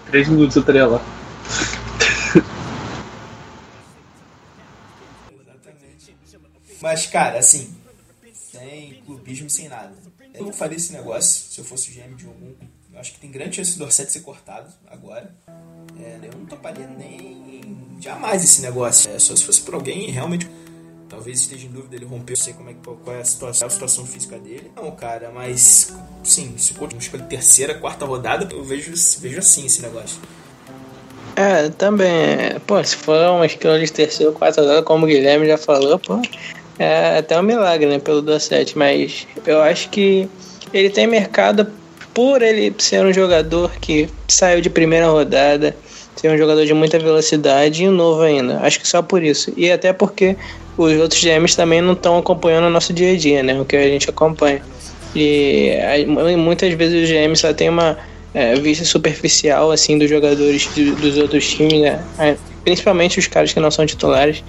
[0.06, 1.00] Três minutos eu estaria lá.
[5.32, 6.16] Exatamente.
[6.80, 7.74] Mas, cara, assim,
[8.64, 9.92] sem clubismo, sem nada.
[10.32, 12.52] Eu não faria esse negócio se eu fosse o GM de algum.
[12.92, 15.34] Eu acho que tem grande chance do Dorset ser cortado agora.
[16.00, 17.60] É, eu não toparia nem
[18.00, 19.10] jamais esse negócio.
[19.10, 20.48] É, só se fosse por alguém realmente.
[21.08, 23.70] Talvez esteja em dúvida ele romper, não sei como é, qual, é a situação, a
[23.70, 24.72] situação física dele.
[24.74, 25.92] Não, cara, mas
[26.24, 30.18] sim, se for escolha terceira, quarta rodada, eu vejo, vejo assim esse negócio.
[31.36, 32.08] É, também.
[32.08, 35.98] é, Pô, se for uma escolha de terceiro quarta rodada, como o Guilherme já falou,
[35.98, 36.20] pô,
[36.78, 38.76] é até um milagre, né, pelo Dorset.
[38.76, 40.28] Mas eu acho que
[40.72, 41.66] ele tem mercado
[42.12, 45.74] por ele ser um jogador que saiu de primeira rodada,
[46.16, 48.58] ser um jogador de muita velocidade e novo ainda.
[48.60, 49.52] Acho que só por isso.
[49.56, 50.36] E até porque
[50.76, 53.60] os outros GMs também não estão acompanhando o nosso dia a dia, né?
[53.60, 54.62] O que a gente acompanha.
[55.16, 55.72] E
[56.36, 57.96] muitas vezes os GMs só tem uma
[58.32, 62.04] é, vista superficial assim dos jogadores do- dos outros times, né?
[62.64, 64.42] Principalmente os caras que não são titulares.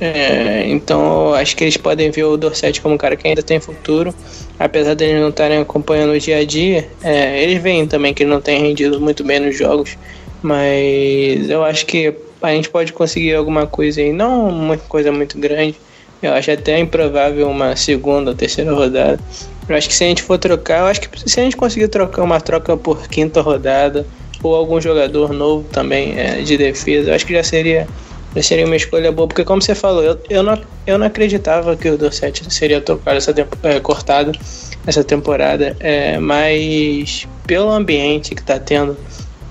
[0.00, 3.58] É, então acho que eles podem ver o Dorset como um cara que ainda tem
[3.58, 4.14] futuro,
[4.58, 6.88] apesar de eles não estarem acompanhando o dia a dia.
[7.02, 9.98] é, eles veem também que ele não tem rendido muito bem nos jogos,
[10.40, 15.36] mas eu acho que a gente pode conseguir alguma coisa aí, não uma coisa muito
[15.38, 15.74] grande.
[16.22, 19.20] Eu acho até improvável uma segunda ou terceira rodada.
[19.68, 21.88] Eu acho que se a gente for trocar, eu acho que se a gente conseguir
[21.88, 24.06] trocar uma troca por quinta rodada
[24.42, 27.86] ou algum jogador novo também é, de defesa, eu acho que já seria
[28.42, 31.88] seria uma escolha boa, porque como você falou, eu, eu, não, eu não acreditava que
[31.88, 34.32] o Dorset seria trocado essa tempo, é, cortado
[34.86, 38.96] essa temporada, é, mas pelo ambiente que tá tendo,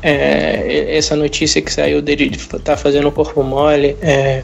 [0.02, 4.44] é, essa notícia que saiu dele de estar fazendo o corpo mole, é,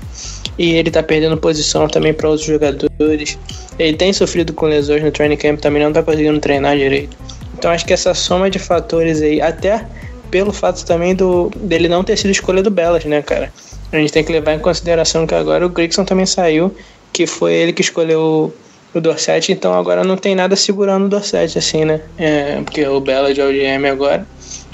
[0.57, 3.37] e ele tá perdendo posição também para outros jogadores.
[3.79, 7.17] Ele tem sofrido com lesões no training camp, também não tá conseguindo treinar direito.
[7.57, 9.85] Então acho que essa soma de fatores aí, até
[10.29, 13.51] pelo fato também do dele não ter sido escolha do Bellas, né, cara?
[13.93, 16.75] A gente tem que levar em consideração que agora o Grigson também saiu,
[17.13, 18.51] que foi ele que escolheu
[18.91, 22.01] o Dorset, então agora não tem nada segurando o Dorset, assim, né?
[22.17, 24.25] É, porque o Bellad é o GM agora.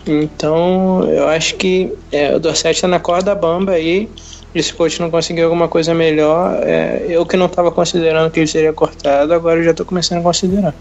[0.07, 4.09] Então eu acho que é, o Dorset tá na corda bamba aí.
[4.55, 8.31] E se o coach não conseguir alguma coisa melhor, é, eu que não estava considerando
[8.31, 10.73] que ele seria cortado, agora eu já tô começando a considerar.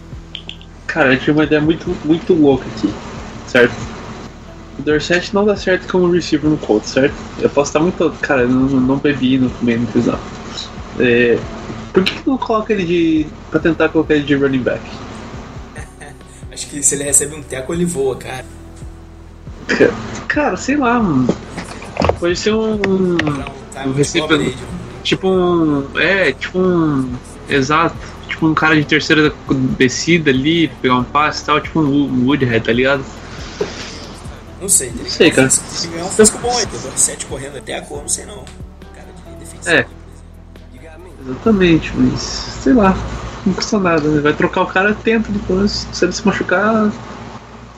[0.86, 2.94] Cara, eu tive uma ideia muito, muito louca aqui,
[3.46, 3.87] certo?
[4.78, 7.14] O Dorset não dá certo como receiver no Colts, certo?
[7.40, 8.10] Eu posso estar muito.
[8.20, 10.20] Cara, eu não, não bebi, não fumei, não fiz nada.
[11.00, 11.38] É,
[11.92, 13.26] Por que, que não coloca ele de.
[13.50, 14.80] pra tentar colocar ele de running back?
[16.52, 18.44] Acho que se ele recebe um teco, ele voa, cara.
[19.66, 19.90] Ca-
[20.28, 21.26] Cara, sei lá, mano.
[22.20, 22.74] Pode ser um.
[22.74, 24.56] Um Um receiver- upgrade.
[25.02, 25.86] Tipo um.
[25.96, 27.10] É, tipo um.
[27.48, 27.96] Exato.
[28.28, 29.32] Tipo um cara de terceira
[29.76, 33.02] descida ali, pegar um passe e tal, tipo um Woodhead, tá ligado?
[34.60, 34.90] Não sei.
[34.94, 35.48] Não sei, cara.
[35.50, 38.44] Se ganhar um físico bom aí, o Dorset correndo até a cor, não sei não.
[38.94, 39.76] Cara de defensivo.
[39.76, 39.86] É.
[41.24, 42.20] Exatamente, mas.
[42.20, 42.96] sei lá.
[43.46, 44.20] Não custa nada, né?
[44.20, 45.86] Vai trocar o cara, tenta depois.
[45.92, 46.90] Se ele se machucar,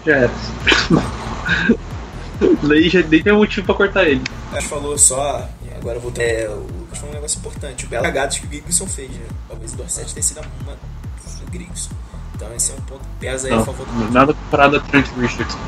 [0.07, 0.31] já era.
[2.67, 4.23] Daí já nem tem motivo pra cortar ele.
[4.53, 6.23] A gente falou só, agora eu vou ter.
[6.23, 7.85] É, o- que foi um negócio importante.
[7.85, 9.21] O belo cagados que o Grigson fez, né?
[9.49, 11.91] Talvez o Dorset tenha sido uma do Grigson.
[12.35, 14.81] Então esse é um ponto que pesa aí a Não, favor do nada comparado a
[14.81, 15.59] Trent Richardson.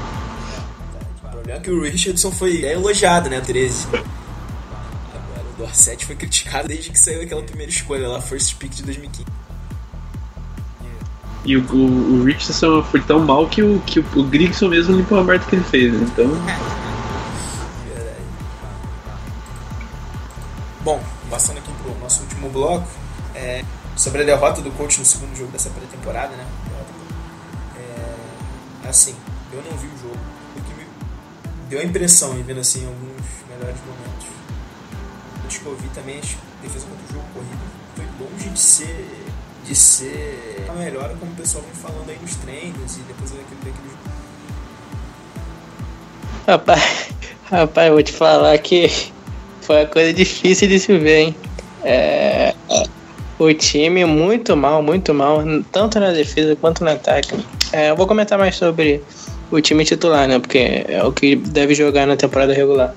[1.42, 3.40] O problema é que o Richardson foi é elogiado, né?
[3.40, 3.88] 13.
[3.88, 4.07] Agora
[5.52, 9.26] o Dorset foi criticado desde que saiu aquela primeira escolha lá, first pick de 2015.
[11.44, 14.94] E o, o, o Richardson foi tão mal que o, que o, o Grigson mesmo
[14.96, 16.07] limpou a merda que ele fez, né?
[16.12, 16.31] Então.
[20.83, 22.87] Bom, passando aqui pro nosso último bloco,
[23.35, 23.64] é,
[23.96, 26.46] sobre a derrota do coach no segundo jogo dessa pré-temporada, né?
[28.85, 29.16] É, assim,
[29.52, 30.41] eu não vi o jogo.
[31.72, 34.26] Deu a impressão, e vendo assim alguns melhores momentos.
[35.46, 37.62] Acho que eu vi também a defesa contra o jogo corrido
[37.96, 39.06] foi longe de ser
[39.64, 43.56] de ser a melhor como o pessoal vem falando aí nos treinos e depois daquele,
[43.64, 43.96] daquele
[46.46, 47.08] Rapaz,
[47.50, 48.90] rapaz, eu vou te falar que
[49.62, 51.37] foi uma coisa difícil de se ver, hein?
[51.82, 52.54] É,
[53.38, 57.42] o time muito mal, muito mal, tanto na defesa quanto no ataque.
[57.72, 59.02] É, eu vou comentar mais sobre
[59.53, 60.38] o time titular, né?
[60.38, 62.95] Porque é o que deve jogar na temporada regular.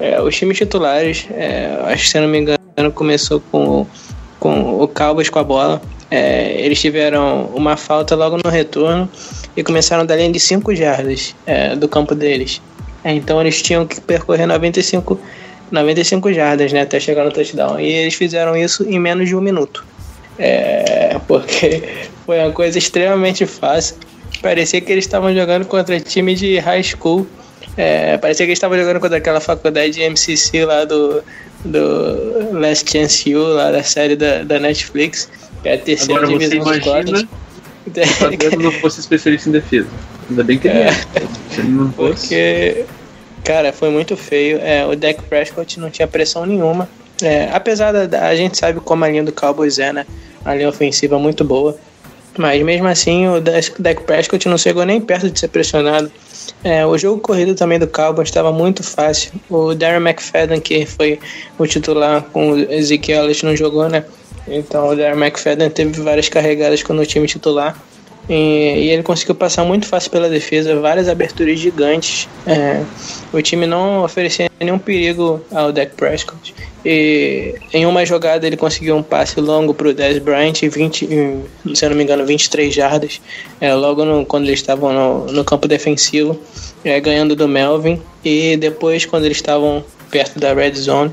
[0.00, 2.58] É, os times titulares, é, acho que se não me engano,
[2.94, 3.86] começou com,
[4.38, 5.82] com o Cowboys com a bola.
[6.10, 9.08] É, eles tiveram uma falta logo no retorno
[9.56, 12.62] e começaram da linha de 5 jardas é, do campo deles.
[13.04, 15.20] É, então eles tinham que percorrer 95,
[15.70, 17.78] 95 jardas né, até chegar no touchdown.
[17.78, 19.84] E eles fizeram isso em menos de um minuto.
[20.38, 21.82] É, porque
[22.24, 23.96] foi uma coisa extremamente fácil.
[24.42, 27.26] Parecia que eles estavam jogando contra time de high school.
[27.76, 31.22] É, parecia que eles estavam jogando contra aquela faculdade de MCC lá do,
[31.64, 35.28] do Last Chance U, lá da série da, da Netflix.
[35.62, 37.28] Que é a terceira Agora você divisão dos imagina
[37.86, 39.88] o Fabiano não fosse especialista em defesa.
[40.28, 40.90] Ainda bem que ele é.
[41.64, 42.28] Não fosse.
[42.28, 42.84] Porque,
[43.44, 44.58] cara, foi muito feio.
[44.60, 46.88] É, o Dak Prescott não tinha pressão nenhuma.
[47.22, 50.06] É, apesar da, da- A gente sabe como a linha do Cowboys é, né?
[50.44, 51.76] A linha ofensiva é muito boa.
[52.38, 56.10] Mas mesmo assim, o Dak Prescott não chegou nem perto de ser pressionado.
[56.62, 59.32] É, o jogo corrido também do Cowboys estava muito fácil.
[59.50, 61.18] O Darren McFadden, que foi
[61.58, 64.04] o titular com o Ezekiel não jogou, né?
[64.46, 67.76] Então o Darren McFadden teve várias carregadas com o time titular.
[68.28, 72.28] E, e ele conseguiu passar muito fácil pela defesa, várias aberturas gigantes.
[72.46, 72.82] É,
[73.32, 76.54] o time não oferecia nenhum perigo ao Dak Prescott.
[76.84, 81.74] E em uma jogada ele conseguiu um passe longo para o Dez Bryant, 20, em,
[81.74, 83.20] se eu não me engano, 23 jardas,
[83.60, 86.38] é, logo no- quando eles estavam no, no campo defensivo,
[86.84, 88.00] é, ganhando do Melvin.
[88.24, 91.10] E depois, quando eles estavam perto da red zone,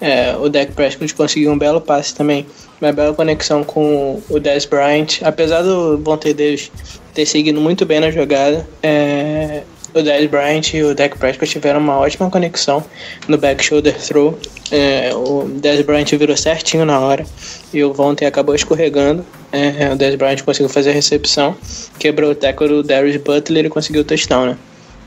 [0.00, 2.46] é, o Dak Prescott conseguiu um belo passe também,
[2.80, 5.20] uma bela conexão com o Dez Bryant.
[5.22, 6.70] Apesar do Vontae Davis
[7.12, 9.62] ter seguido muito bem na jogada, é,
[9.94, 12.84] o Dez Bryant e o Dak Prescott tiveram uma ótima conexão
[13.26, 14.38] no back shoulder throw.
[14.70, 17.24] É, o Dez Bryant virou certinho na hora
[17.72, 19.24] e o Vontae acabou escorregando.
[19.50, 21.56] É, o Dez Bryant conseguiu fazer a recepção,
[21.98, 24.58] quebrou o tackle do Darius Butler e conseguiu o touchdown, né?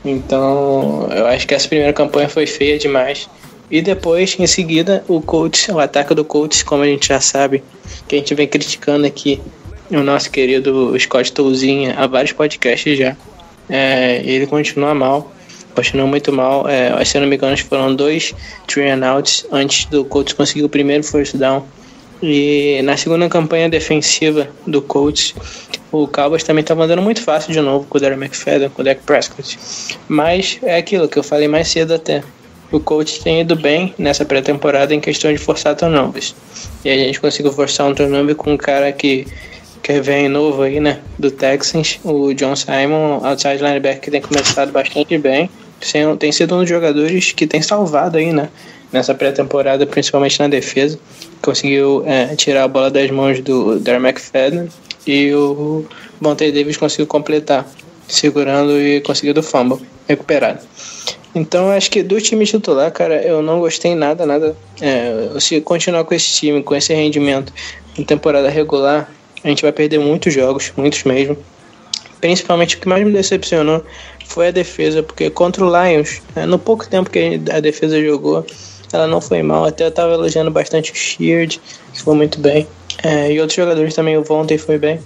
[0.04, 3.28] Então, eu acho que essa primeira campanha foi feia demais.
[3.70, 7.62] E depois, em seguida, o Colts, o ataque do Colts, como a gente já sabe,
[8.06, 9.40] que a gente vem criticando aqui
[9.90, 13.16] o nosso querido Scott Touzinha há vários podcasts já.
[13.68, 15.32] É, ele continua mal,
[15.74, 16.68] continua muito mal.
[16.68, 18.34] É, se não me engano, foram dois
[18.66, 21.64] three and outs antes do Colts conseguir o primeiro first down.
[22.22, 25.34] E na segunda campanha defensiva do Colts,
[25.90, 28.84] o Cowboys também estava andando muito fácil de novo com o Darren McFadden, com o
[28.84, 29.58] Dak Prescott.
[30.08, 32.22] Mas é aquilo que eu falei mais cedo até.
[32.72, 36.34] O Colts tem ido bem nessa pré-temporada em questão de forçar turnovers.
[36.82, 39.26] E a gente conseguiu forçar um turnover com um cara que,
[39.82, 41.00] que vem novo aí, né?
[41.18, 45.50] Do Texans, o John Simon, outside linebacker, que tem começado bastante bem.
[45.80, 48.48] Tem, tem sido um dos jogadores que tem salvado aí, né?
[48.90, 50.98] Nessa pré-temporada, principalmente na defesa.
[51.42, 54.68] Conseguiu é, tirar a bola das mãos do Darren McFadden
[55.06, 55.84] e o
[56.18, 57.68] Monte Davis conseguiu completar,
[58.08, 59.78] segurando e conseguindo o fumble
[60.08, 60.60] recuperado.
[61.34, 64.54] Então acho que do time titular, cara, eu não gostei nada, nada.
[64.80, 67.52] É, se continuar com esse time, com esse rendimento,
[67.96, 69.10] em temporada regular,
[69.42, 71.36] a gente vai perder muitos jogos, muitos mesmo.
[72.20, 73.84] Principalmente o que mais me decepcionou
[74.26, 78.46] foi a defesa, porque contra o Lions, né, no pouco tempo que a defesa jogou,
[78.92, 79.64] ela não foi mal.
[79.64, 81.60] Até eu tava elogiando bastante o Sheard,
[81.92, 82.66] que foi muito bem.
[83.02, 85.00] É, e outros jogadores também, o Vontae foi bem.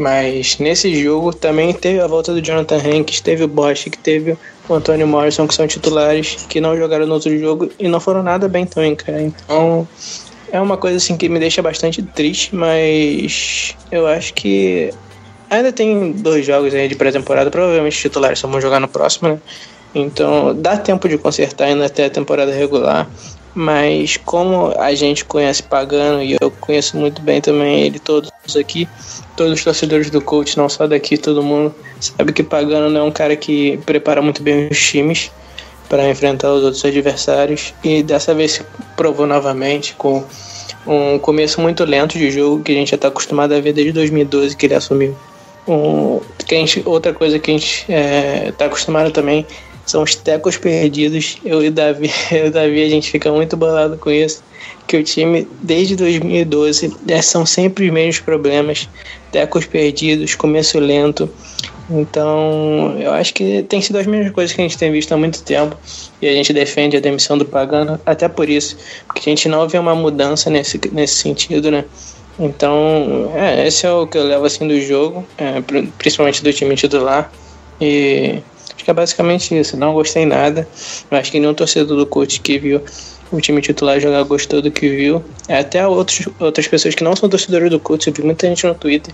[0.00, 4.34] Mas nesse jogo também teve a volta do Jonathan Hanks, teve o Bosch, que teve
[4.66, 8.22] o Antônio Morrison, que são titulares, que não jogaram no outro jogo e não foram
[8.22, 9.20] nada bem também, cara.
[9.20, 9.86] Então
[10.50, 14.90] é uma coisa assim que me deixa bastante triste, mas eu acho que
[15.50, 19.28] ainda tem dois jogos aí de pré-temporada, provavelmente os titulares só vão jogar no próximo,
[19.28, 19.38] né?
[19.94, 23.06] Então dá tempo de consertar ainda até a temporada regular.
[23.52, 28.88] Mas como a gente conhece Pagano e eu conheço muito bem também ele, todos aqui,
[29.40, 33.04] todos os torcedores do coach, não só daqui, todo mundo sabe que Pagano não é
[33.04, 35.30] um cara que prepara muito bem os times
[35.88, 38.62] para enfrentar os outros adversários e dessa vez se
[38.98, 40.22] provou novamente com
[40.86, 43.92] um começo muito lento de jogo que a gente já está acostumado a ver desde
[43.92, 45.16] 2012 que ele assumiu.
[45.66, 49.46] Um, que gente, outra coisa que a gente está é, tá acostumado também
[49.90, 51.36] são os tecos perdidos.
[51.44, 54.42] Eu e Davi, eu e Davi, a gente fica muito bolado com isso.
[54.86, 58.88] Que o time, desde 2012, é, são sempre os mesmos problemas.
[59.32, 61.28] Tecos perdidos, começo lento.
[61.88, 65.16] Então, eu acho que tem sido as mesmas coisas que a gente tem visto há
[65.16, 65.76] muito tempo.
[66.22, 68.76] E a gente defende a demissão do Pagano, até por isso.
[69.06, 71.84] Porque a gente não vê uma mudança nesse, nesse sentido, né?
[72.38, 75.60] Então, é, esse é o que eu levo assim do jogo, é,
[75.98, 77.30] principalmente do time titular.
[77.80, 78.40] E
[78.80, 79.76] Acho que é basicamente isso.
[79.76, 80.66] Não gostei nada.
[81.10, 82.80] Acho que nenhum torcedor do coach que viu
[83.30, 85.22] o time titular jogar gostou do que viu.
[85.46, 88.08] É, até outros, outras pessoas que não são torcedores do coach.
[88.08, 89.12] Eu vi muita gente no Twitter,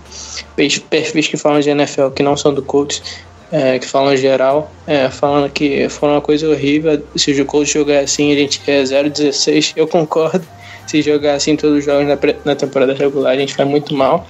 [0.89, 3.03] perfis que falam de NFL que não são do coach.
[3.51, 7.01] É, que falam geral, é, falando que foi uma coisa horrível.
[7.15, 9.73] Se o coach jogar assim, a gente é 0-16.
[9.75, 10.47] Eu concordo.
[10.87, 14.25] Se jogar assim todos os jogos na, na temporada regular, a gente vai muito mal.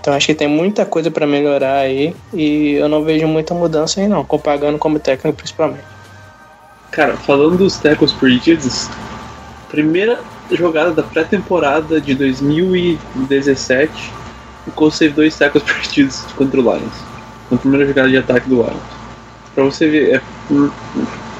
[0.00, 4.00] Então acho que tem muita coisa para melhorar aí e eu não vejo muita mudança
[4.00, 5.84] aí não, compagando como técnico principalmente.
[6.90, 8.88] Cara, falando dos tecos perdidos,
[9.68, 10.18] primeira
[10.50, 14.12] jogada da pré-temporada de 2017,
[14.66, 16.94] o Colts teve dois tecos perdidos contra o Lions.
[17.50, 19.00] Na primeira jogada de ataque do Lions.
[19.54, 20.20] Pra você ver, é,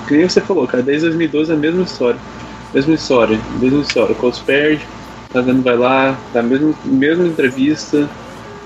[0.06, 2.20] que nem você falou, cara, desde 2012 é a mesma história.
[2.74, 4.12] Mesma história, mesma história.
[4.12, 4.86] O Colts perde,
[5.32, 8.08] tá vendo, vai lá, tá mesmo, mesma entrevista,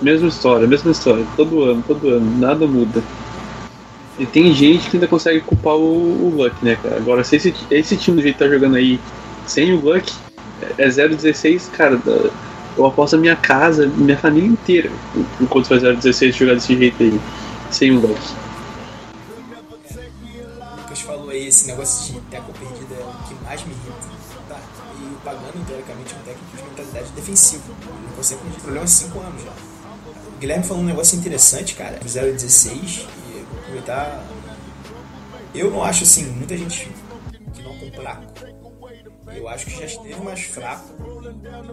[0.04, 1.26] Mesma história, mesma história.
[1.34, 2.38] Todo ano, todo ano.
[2.38, 3.02] Nada muda.
[4.18, 6.98] E tem gente que ainda consegue culpar o, o Luck, né, cara?
[6.98, 9.00] Agora, se esse, esse time do jeito que tá jogando aí
[9.46, 10.12] sem o Luck,
[10.76, 11.98] é 0-16, cara.
[12.76, 14.90] Eu aposto a minha casa, minha família inteira,
[15.40, 17.18] enquanto faz 0-16 jogar desse jeito aí,
[17.70, 18.20] sem o Luck.
[20.76, 24.14] Lucas falou aí, esse negócio de teco perdido é o que mais me irrita.
[24.50, 24.58] Tá?
[25.00, 27.62] E o teoricamente, é um técnico de mentalidade defensiva.
[28.06, 29.73] Não consegue com problema há 5 anos já.
[30.38, 34.24] Guilherme falou um negócio interessante, cara, 016, e vou aproveitar.
[35.54, 36.90] Eu não acho assim, muita gente
[37.52, 38.32] que não com fraco.
[39.34, 40.94] Eu acho que já esteve mais fraco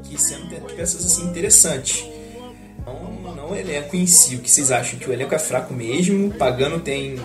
[0.04, 2.06] que sendo peças assim interessantes.
[2.86, 4.36] Não, não o elenco em si.
[4.36, 4.98] O que vocês acham?
[4.98, 6.32] Que o elenco é fraco mesmo?
[6.32, 7.16] Pagano tem.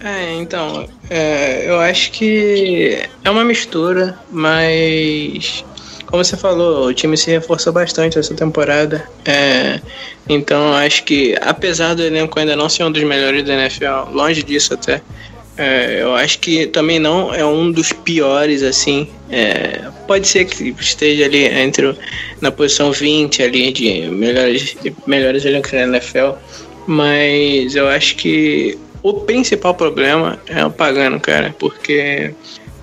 [0.00, 5.64] É, então, é, eu acho que é uma mistura, mas
[6.14, 9.04] como você falou, o time se reforçou bastante essa temporada.
[9.24, 9.80] É,
[10.28, 14.44] então acho que, apesar do elenco ainda não ser um dos melhores da NFL, longe
[14.44, 15.02] disso até,
[15.58, 19.08] é, eu acho que também não é um dos piores, assim.
[19.28, 21.98] É, pode ser que esteja ali entre
[22.40, 24.76] na posição 20 ali de melhores,
[25.08, 26.34] melhores elencos da NFL,
[26.86, 32.32] mas eu acho que o principal problema é o Pagano, cara, porque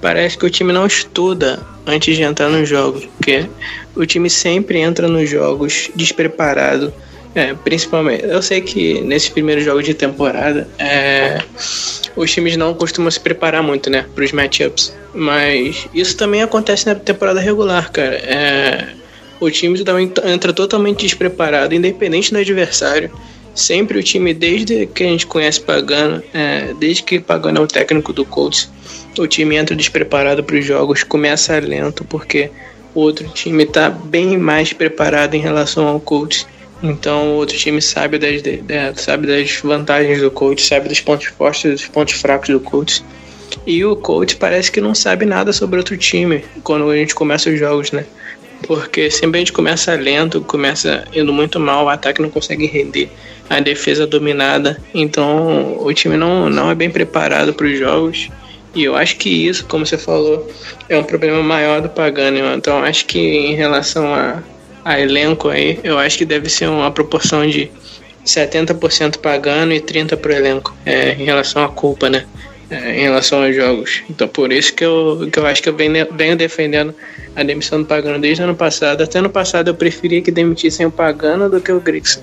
[0.02, 3.48] parece que o time não estuda antes de entrar nos jogos, porque
[3.96, 6.94] o time sempre entra nos jogos despreparado.
[7.34, 11.42] É, principalmente, eu sei que nesse primeiro jogo de temporada é,
[12.14, 16.86] os times não costumam se preparar muito, né, para os matchups, mas isso também acontece
[16.86, 18.16] na temporada regular, cara.
[18.16, 18.88] É,
[19.40, 23.10] o time também entra totalmente despreparado, independente do adversário.
[23.54, 27.68] Sempre o time, desde que a gente conhece Pagano, é, desde que Pagano é o
[27.68, 28.70] técnico do Colts,
[29.18, 32.50] o time entra despreparado para os jogos, começa lento, porque
[32.94, 36.48] o outro time está bem mais preparado em relação ao Colts.
[36.84, 38.42] Então o outro time sabe das,
[38.96, 43.04] sabe das vantagens do Colts, sabe dos pontos fortes e dos pontos fracos do Colts.
[43.68, 47.50] E o Colts parece que não sabe nada sobre outro time quando a gente começa
[47.50, 48.06] os jogos, né?
[48.68, 53.10] Porque sempre a gente começa lento, começa indo muito mal, o ataque não consegue render
[53.50, 58.30] a defesa dominada, então o time não, não é bem preparado para os jogos.
[58.74, 60.50] E eu acho que isso, como você falou,
[60.88, 62.38] é um problema maior do Pagano.
[62.56, 64.42] Então acho que em relação a,
[64.86, 67.70] a elenco aí, eu acho que deve ser uma proporção de
[68.26, 72.26] 70% pagando e 30% pro elenco, é, em relação à culpa, né?
[72.72, 74.02] É, em relação aos jogos.
[74.10, 76.96] Então por isso que eu, que eu acho que eu venho, venho defendendo
[77.36, 79.04] a demissão do Pagano desde o ano passado.
[79.04, 82.22] Até ano passado eu preferia que demitissem o Pagano do que o Grixon.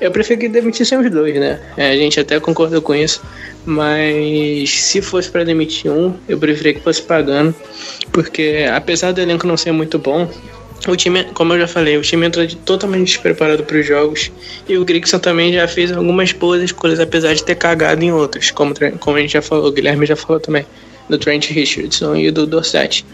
[0.00, 1.60] Eu prefiro que demitissem os dois, né?
[1.76, 3.20] É, a gente até concordou com isso.
[3.66, 7.52] Mas se fosse para demitir um, eu preferia que fosse Pagano.
[8.12, 10.30] Porque apesar do elenco não ser muito bom,
[10.86, 14.30] o time, como eu já falei, o time entra totalmente despreparado para os jogos.
[14.68, 18.50] E o Grixon também já fez algumas boas escolhas, apesar de ter cagado em outras,
[18.50, 20.64] como, como a gente já falou, o Guilherme já falou também,
[21.08, 23.04] do Trent Richardson e do Dorset.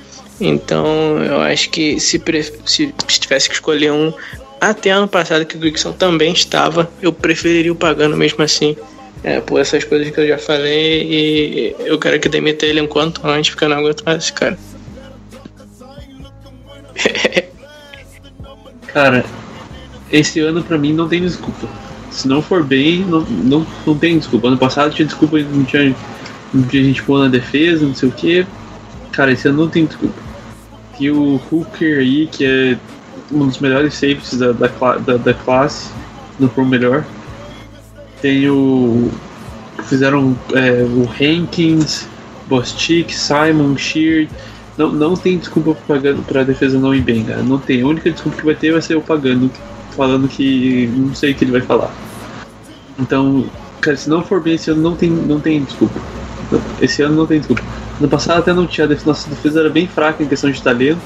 [0.41, 2.21] Então eu acho que se,
[2.67, 4.13] se, se tivesse que escolher um,
[4.61, 8.77] até ano passado que o Grixon também estava, eu preferiria o Pagano mesmo assim.
[9.23, 13.27] É, por essas coisas que eu já falei e eu quero que demita ele enquanto
[13.27, 14.59] antes, porque eu não aguento mais esse cara.
[18.95, 19.25] Cara,
[20.11, 21.69] esse ano pra mim não tem desculpa.
[22.13, 24.47] Se não for bem, não, não, não tem desculpa.
[24.47, 25.95] Ano passado tinha desculpa, não tinha,
[26.55, 28.47] não tinha gente boa na defesa, não sei o que.
[29.11, 30.15] Cara, esse ano não tem desculpa.
[30.97, 32.79] Tem o Hooker aí, que é
[33.33, 35.91] um dos melhores safeties da, da, da, da classe,
[36.39, 37.05] não for o melhor.
[38.23, 39.11] Tem o.
[39.89, 42.07] Fizeram é, o Hankins,
[42.47, 44.31] Bostic, Simon, Sheard
[44.77, 47.43] não, não tem desculpa pagando pra defesa não ir bem, cara.
[47.43, 47.83] Não tem.
[47.83, 49.51] A única desculpa que vai ter vai ser o pagando,
[49.97, 51.95] falando que não sei o que ele vai falar.
[52.99, 53.47] Então,
[53.81, 56.01] cara, se não for bem esse ano, não tem, não tem desculpa.
[56.81, 57.63] Esse ano não tem desculpa.
[58.01, 61.03] No passado até não tinha, nossa defesa era bem fraca em questão de talento,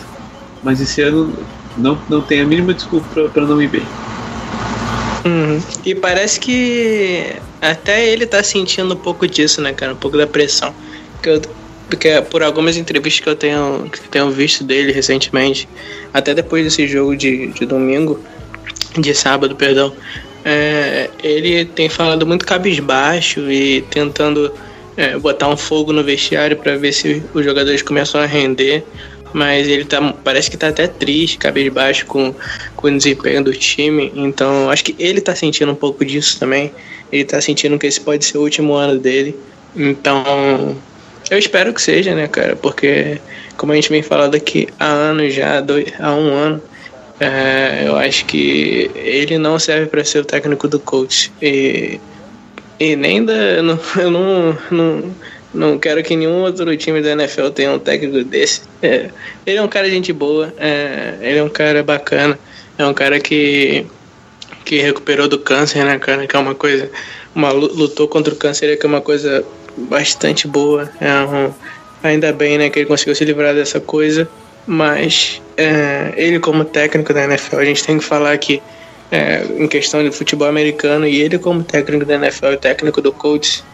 [0.63, 1.33] mas esse ano
[1.77, 3.83] não, não tem a mínima desculpa pra não ir bem.
[5.25, 5.61] Uhum.
[5.85, 9.93] E parece que até ele tá sentindo um pouco disso, né, cara?
[9.93, 10.73] Um pouco da pressão.
[11.23, 11.43] Que eu,
[11.89, 15.69] porque por algumas entrevistas que eu tenho, que tenho visto dele recentemente,
[16.13, 18.23] até depois desse jogo de, de domingo,
[18.99, 19.93] de sábado, perdão,
[20.45, 24.53] é, ele tem falado muito cabisbaixo e tentando
[24.97, 28.85] é, botar um fogo no vestiário para ver se os jogadores começam a render.
[29.31, 32.35] Mas ele tá, parece que tá até triste, cabisbaixo com,
[32.75, 34.11] com o desempenho do time.
[34.15, 36.73] Então acho que ele tá sentindo um pouco disso também.
[37.13, 39.37] Ele tá sentindo que esse pode ser o último ano dele.
[39.77, 40.77] Então
[41.31, 42.57] eu espero que seja, né, cara?
[42.57, 43.19] Porque,
[43.57, 46.63] como a gente vem falando aqui há anos já, dois, há um ano,
[47.21, 51.33] é, eu acho que ele não serve para ser o técnico do coach.
[51.43, 52.01] E,
[52.79, 53.33] e nem da.
[53.33, 55.15] Eu não, eu não, não,
[55.53, 58.63] não quero que nenhum outro time da NFL tenha um técnico desse.
[58.81, 59.11] É,
[59.45, 62.39] ele é um cara de gente boa, é, ele é um cara bacana,
[62.79, 63.85] é um cara que,
[64.65, 66.27] que recuperou do câncer, né, cara?
[66.27, 66.91] Que é uma coisa.
[67.35, 69.45] Uma, lutou contra o câncer, que é uma coisa
[69.89, 70.91] bastante boa.
[71.01, 71.53] É um,
[72.03, 74.29] ainda bem né, que ele conseguiu se livrar dessa coisa.
[74.67, 78.63] Mas é, ele, como técnico da NFL, a gente tem que falar que,
[79.11, 83.11] é, em questão de futebol americano, e ele, como técnico da NFL e técnico do
[83.11, 83.65] Colts,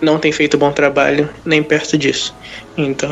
[0.00, 2.34] não tem feito bom trabalho nem perto disso.
[2.76, 3.10] Então,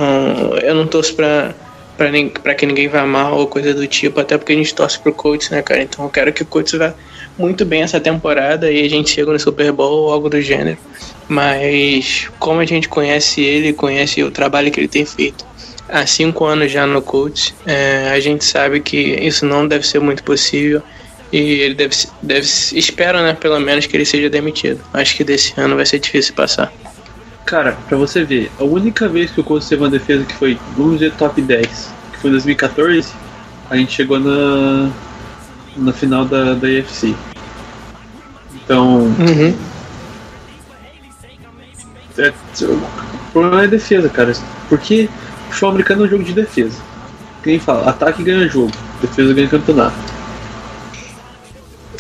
[0.63, 1.55] eu não torço pra,
[1.97, 2.09] pra,
[2.43, 5.13] pra que ninguém vá mal ou coisa do tipo, até porque a gente torce pro
[5.13, 5.83] Colts, né, cara?
[5.83, 6.93] Então, eu quero que o Colts vá
[7.39, 10.79] muito bem essa temporada e a gente chega no Super Bowl ou algo do gênero.
[11.29, 15.47] Mas como a gente conhece ele, conhece o trabalho que ele tem feito
[15.89, 20.01] há cinco anos já no Colts, é, a gente sabe que isso não deve ser
[20.01, 20.83] muito possível
[21.33, 24.81] e ele deve, deve espera, né, pelo menos que ele seja demitido.
[24.93, 26.73] Acho que desse ano vai ser difícil passar.
[27.45, 30.59] Cara, pra você ver, a única vez que o Colts teve uma defesa que foi,
[30.77, 31.67] vamos dizer, top 10,
[32.13, 33.09] que foi em 2014,
[33.71, 34.91] a gente chegou na,
[35.77, 37.15] na final da, da IFC.
[38.55, 39.05] Então.
[39.19, 39.55] Uhum.
[42.19, 42.33] É,
[42.65, 44.33] o problema é defesa, cara.
[44.69, 45.09] Porque
[45.49, 46.79] o futebol americano é um jogo de defesa.
[47.43, 49.97] Quem fala, ataque ganha jogo, defesa ganha campeonato.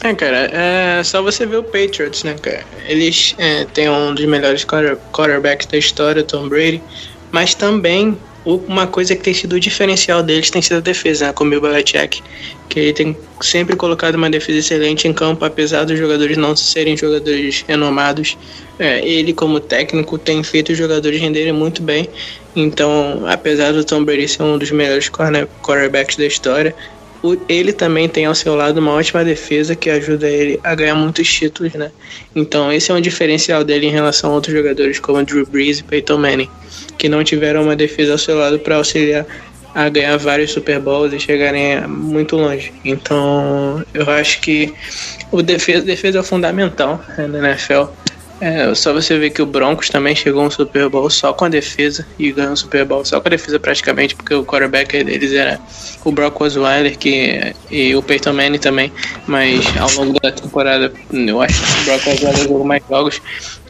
[0.02, 2.64] É, cara, é só você ver o Patriots, né, cara?
[2.86, 6.82] Eles é, têm um dos melhores quarterbacks da história, Tom Brady,
[7.32, 8.16] mas também
[8.56, 11.60] uma coisa que tem sido o diferencial deles tem sido a defesa, né, com o
[11.60, 12.22] Belichick,
[12.68, 16.96] que ele tem sempre colocado uma defesa excelente em campo, apesar dos jogadores não serem
[16.96, 18.38] jogadores renomados.
[18.78, 22.08] É, ele, como técnico, tem feito os jogadores renderem muito bem.
[22.56, 26.74] Então, apesar do Tom Brady ser um dos melhores quarterbacks da história,
[27.48, 31.32] ele também tem ao seu lado uma ótima defesa que ajuda ele a ganhar muitos
[31.32, 31.90] títulos, né?
[32.34, 35.84] Então esse é um diferencial dele em relação a outros jogadores como Drew Brees e
[35.84, 36.48] Peyton Manning,
[36.96, 39.26] que não tiveram uma defesa ao seu lado para auxiliar
[39.74, 42.72] a ganhar vários Super Bowls e chegarem muito longe.
[42.84, 44.72] Então eu acho que
[45.30, 47.84] o defesa, defesa é fundamental né, na NFL.
[48.40, 51.48] É, só você ver que o Broncos também chegou um Super Bowl só com a
[51.48, 55.32] defesa e ganhou um Super Bowl só com a defesa praticamente, porque o quarterback deles
[55.32, 55.58] era
[56.04, 58.92] o Brock Osweiler que, e o Peyton Manning também,
[59.26, 63.20] mas ao longo da temporada eu acho que o Brock Osweiler jogou mais jogos,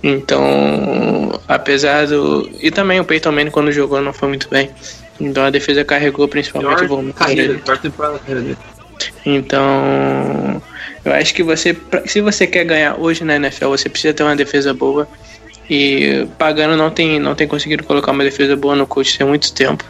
[0.03, 2.51] então apesar do...
[2.61, 4.71] e também o Peyton Manning quando jogou não foi muito bem,
[5.19, 7.13] então a defesa carregou principalmente o volume.
[7.15, 8.59] carreira, pior temporada da carreira dele.
[9.25, 10.63] Então,
[11.05, 11.77] eu acho que você,
[12.07, 15.09] se você quer ganhar hoje na NFL, você precisa ter uma defesa boa.
[15.69, 19.53] E Pagano não tem, não tem conseguido colocar uma defesa boa no coach há muito
[19.53, 19.85] tempo.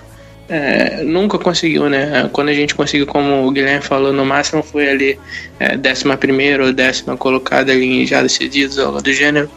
[0.48, 2.28] É, nunca conseguiu, né?
[2.32, 5.20] Quando a gente conseguiu, como o Guilherme falou, no máximo foi ali
[5.60, 9.50] é, décima primeira ou décima colocada ali em jadas cedidas algo do gênero.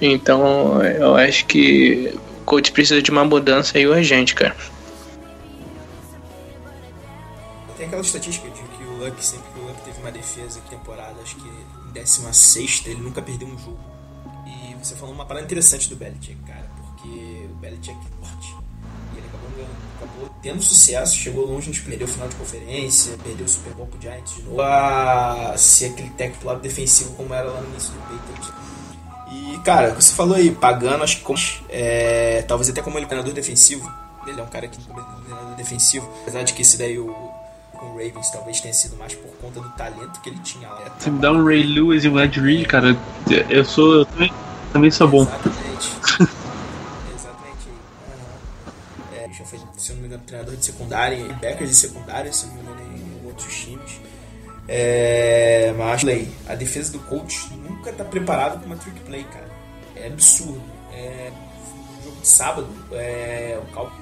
[0.00, 4.56] Então, eu acho que o coach precisa de uma mudança aí urgente, cara.
[7.76, 8.59] Tem aquela estatística de
[9.00, 13.00] Luck, sempre que o Luck teve uma defesa que temporada, acho que em 16 ele
[13.00, 13.78] nunca perdeu um jogo.
[14.46, 18.54] E você falou uma parada interessante do Belichick, cara, porque o Belichick é forte.
[19.14, 23.16] E ele acabou, acabou tendo sucesso, chegou longe, a gente perdeu o final de conferência,
[23.22, 24.60] perdeu o Super Bowl pro Giants de novo.
[24.60, 28.52] A ser aquele técnico do lado defensivo como era lá no início do Patriots.
[29.32, 31.38] E, cara, você falou aí, pagando, acho que como,
[31.68, 33.90] é, talvez até como ele é treinador defensivo,
[34.26, 37.10] ele é um cara que como treinador defensivo, apesar de que esse daí o,
[37.80, 40.94] com o Ravens talvez tenha sido mais por conta do talento que ele tinha lá.
[40.98, 42.96] Se me dá um Ray Lewis e um Ed Reed, cara,
[43.48, 43.94] eu sou.
[43.94, 44.32] Eu também,
[44.72, 45.22] também sou bom.
[45.22, 45.90] Exatamente.
[47.14, 47.68] Exatamente.
[48.06, 49.16] Aham.
[49.16, 52.32] É, já foi, se eu não me engano, treinador de secundária, e backers de secundária,
[52.32, 52.80] se eu não me engano,
[53.22, 54.00] em outros times.
[54.68, 59.48] É, mas aí, a defesa do coach nunca tá preparada para uma trick play, cara.
[59.96, 60.62] É absurdo.
[60.92, 61.30] É,
[61.96, 63.92] no jogo de sábado, é, o cal-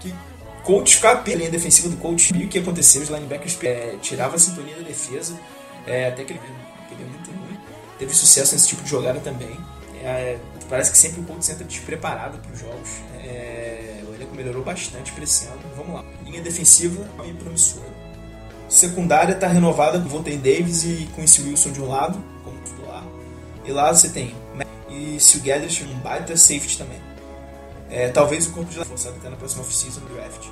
[0.00, 0.14] que
[0.64, 4.36] coach ficava pela linha defensiva do coach viu o que aconteceu, os linebackers é, tiravam
[4.36, 5.38] a sintonia da defesa,
[5.86, 6.40] é, até que ele,
[6.90, 7.58] ele é muito ruim.
[7.98, 9.56] Teve sucesso nesse tipo de jogada também.
[10.02, 10.38] É,
[10.68, 12.90] parece que sempre o coach entra despreparado para os jogos.
[13.22, 15.60] É, o elenco melhorou bastante para esse ano.
[15.76, 16.04] Vamos lá.
[16.24, 17.94] Linha defensiva e promissora.
[18.68, 23.04] Secundária está renovada com Vontae Davis e com esse Wilson de um lado, como titular.
[23.64, 24.34] E lá você tem
[24.94, 26.98] e Sil Gaddis, um baita safety também.
[27.94, 30.48] É, talvez o corpo de forçado até na próxima off-season do draft.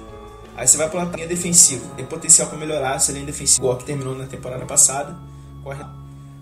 [0.57, 1.85] Aí você vai para a linha defensiva.
[1.97, 5.17] Tem potencial para melhorar essa linha defensiva, igual que terminou na temporada passada.
[5.65, 5.85] Corre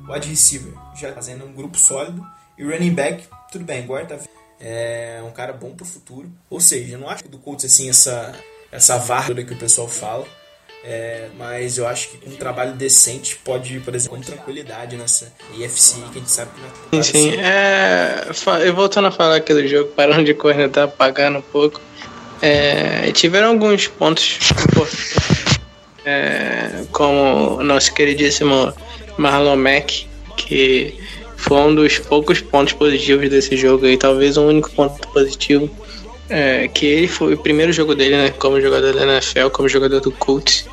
[0.07, 2.23] wide receiver, já fazendo um grupo sólido.
[2.59, 4.19] E running back, tudo bem, tá
[4.61, 6.31] é um cara bom pro futuro.
[6.51, 8.35] Ou seja, eu não acho que do Colts assim essa
[8.71, 10.27] essa varda que o pessoal fala.
[10.83, 15.31] É, mas eu acho que com um trabalho decente pode, por exemplo, com tranquilidade nessa
[15.59, 16.61] EFC que a gente sabe que
[16.93, 17.37] não é Sim, sim.
[17.37, 18.27] É,
[18.67, 21.81] eu voltando a falar aqui do jogo, parando de cornetar, apagando um pouco.
[22.41, 25.15] É, tiveram alguns pontos importantes,
[26.07, 28.73] é, como o nosso queridíssimo
[29.19, 30.07] Marlon Mack,
[30.39, 30.99] que
[31.37, 35.71] foi um dos poucos pontos positivos desse jogo aí, talvez o único ponto positivo.
[36.31, 40.01] É, que ele foi o primeiro jogo dele, né, como jogador da NFL, como jogador
[40.01, 40.65] do Colts.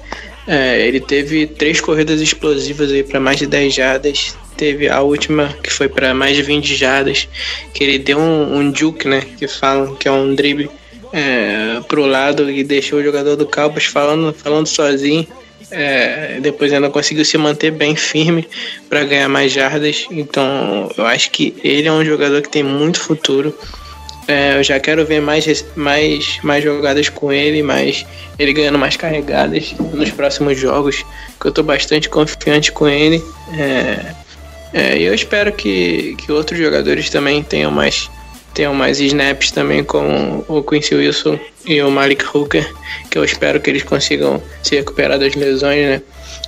[0.48, 4.38] É, ele teve três corridas explosivas aí para mais de 10 jardas.
[4.56, 7.28] Teve a última que foi para mais de 20 jardas,
[7.74, 10.70] que ele deu um, um juke, né, que falam que é um drible
[11.12, 15.28] é, pro lado e deixou o jogador do Cowboys falando, falando sozinho.
[15.70, 18.48] É, depois ainda conseguiu se manter bem firme
[18.90, 20.08] para ganhar mais jardas.
[20.10, 23.54] Então eu acho que ele é um jogador que tem muito futuro.
[24.28, 28.06] É, eu já quero ver mais, mais, mais jogadas com ele, mais
[28.38, 31.06] ele ganhando mais carregadas nos próximos jogos.
[31.40, 33.24] Que eu tô bastante confiante com ele.
[33.58, 34.16] É,
[34.74, 38.10] é, eu espero que, que outros jogadores também tenham mais,
[38.54, 42.70] tenham mais snaps também, como o Quincy Wilson e o Malik Hooker,
[43.10, 46.02] que eu espero que eles consigam se recuperar das lesões, né?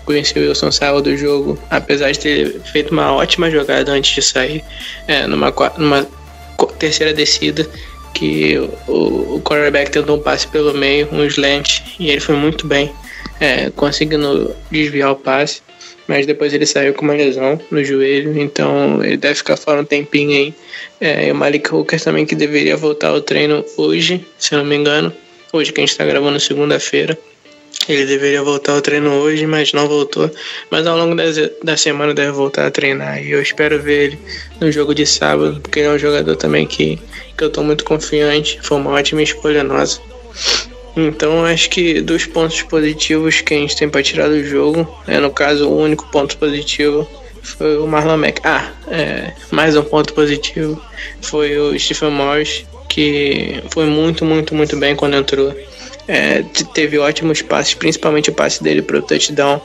[0.06, 4.64] Quincy Wilson saiu do jogo, apesar de ter feito uma ótima jogada antes de sair,
[5.08, 6.08] é, numa, numa
[6.68, 7.68] terceira descida,
[8.14, 8.58] que
[8.88, 12.92] o, o quarterback tentou um passe pelo meio, um slant, e ele foi muito bem,
[13.40, 15.62] é, conseguindo desviar o passe,
[16.08, 19.86] mas depois ele saiu com uma lesão no joelho, então ele deve ficar fora um
[19.86, 20.54] tempinho aí.
[21.00, 24.76] É, e o Malik Hooker também que deveria voltar ao treino hoje, se não me
[24.76, 25.14] engano,
[25.54, 27.18] hoje que a gente está gravando segunda-feira.
[27.88, 30.30] Ele deveria voltar ao treino hoje, mas não voltou.
[30.70, 31.16] Mas ao longo
[31.64, 33.24] da, semana deve voltar a treinar.
[33.24, 34.20] E eu espero ver ele
[34.62, 37.00] no jogo de sábado, porque ele é um jogador também que,
[37.38, 38.60] que eu tô muito confiante.
[38.62, 40.00] Foi uma ótima escolha nossa.
[40.96, 45.20] Então acho que dos pontos positivos que a gente tem para tirar do jogo, é,
[45.20, 47.08] no caso o único ponto positivo
[47.42, 48.42] foi o Marlon Mack.
[48.44, 50.82] Ah, é, mais um ponto positivo
[51.22, 55.56] foi o Stephen Morris, que foi muito, muito, muito bem quando entrou.
[56.12, 56.42] É,
[56.74, 59.62] teve ótimos passes, principalmente o passe dele para o touchdown.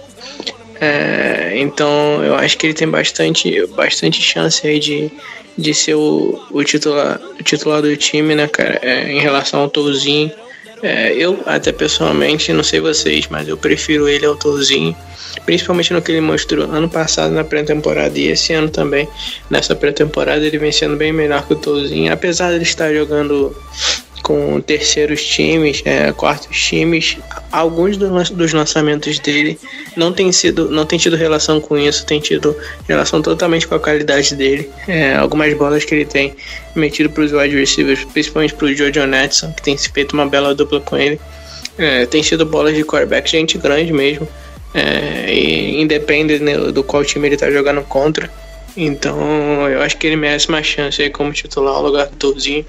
[0.79, 5.11] É, então eu acho que ele tem bastante, bastante chance aí de,
[5.57, 8.79] de ser o, o, titular, o titular do time, né, cara?
[8.83, 10.31] É, em relação ao Touzinho.
[10.83, 14.95] É, eu, até pessoalmente, não sei vocês, mas eu prefiro ele ao Touzinho.
[15.47, 19.09] Principalmente no que ele mostrou ano passado na pré-temporada e esse ano também.
[19.49, 22.13] Nessa pré-temporada ele vem sendo bem melhor que o Touzinho.
[22.13, 23.57] Apesar de ele estar jogando
[24.25, 27.19] com terceiros times, é, quartos times.
[27.53, 29.61] Alguns dos lançamentos dele
[29.95, 32.57] não tem sido, não tem tido relação com isso, tem tido
[32.89, 34.71] relação totalmente com a qualidade dele.
[34.89, 36.35] É, algumas bolas que ele tem
[36.75, 40.55] metido para os wide receivers, principalmente para o Jojo Netson, que tem feito uma bela
[40.55, 41.21] dupla com ele.
[41.77, 44.27] É, tem sido bolas de quarterback gente grande mesmo.
[44.73, 48.31] É, e independe né, do qual time ele está jogando contra.
[48.77, 52.67] Então eu acho que ele merece uma chance aí como titular no lugar do Touzinho.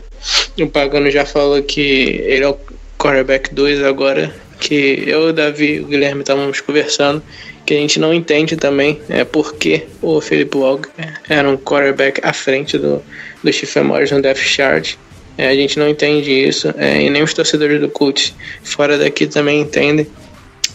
[0.60, 2.58] O Pagano já falou que ele é o
[2.98, 7.22] quarterback 2 agora, que eu, o Davi e o Guilherme estávamos conversando,
[7.66, 10.90] que a gente não entende também é porque o Felipe Walker
[11.28, 13.02] era um quarterback à frente do,
[13.44, 14.96] do Stephen Morris no Death Chart.
[15.38, 18.34] É, a gente não entende isso, é, e nem os torcedores do Colts
[18.64, 20.08] fora daqui também entendem.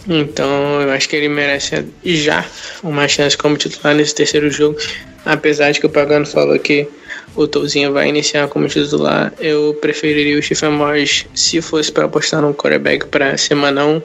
[0.07, 2.45] Então eu acho que ele merece já
[2.83, 4.77] uma chance como titular nesse terceiro jogo.
[5.25, 6.87] Apesar de que o Pagano falou que
[7.35, 12.41] o Touzinho vai iniciar como titular, eu preferiria o Stephen Morris se fosse para apostar
[12.41, 14.01] num quarterback para semana 1.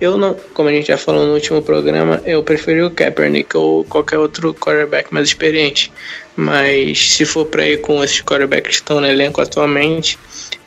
[0.00, 3.84] Eu não, como a gente já falou no último programa, eu preferi o Kaepernick ou
[3.84, 5.92] qualquer outro quarterback mais experiente.
[6.36, 10.18] Mas se for para ir com esses quarterbacks que estão no elenco atualmente,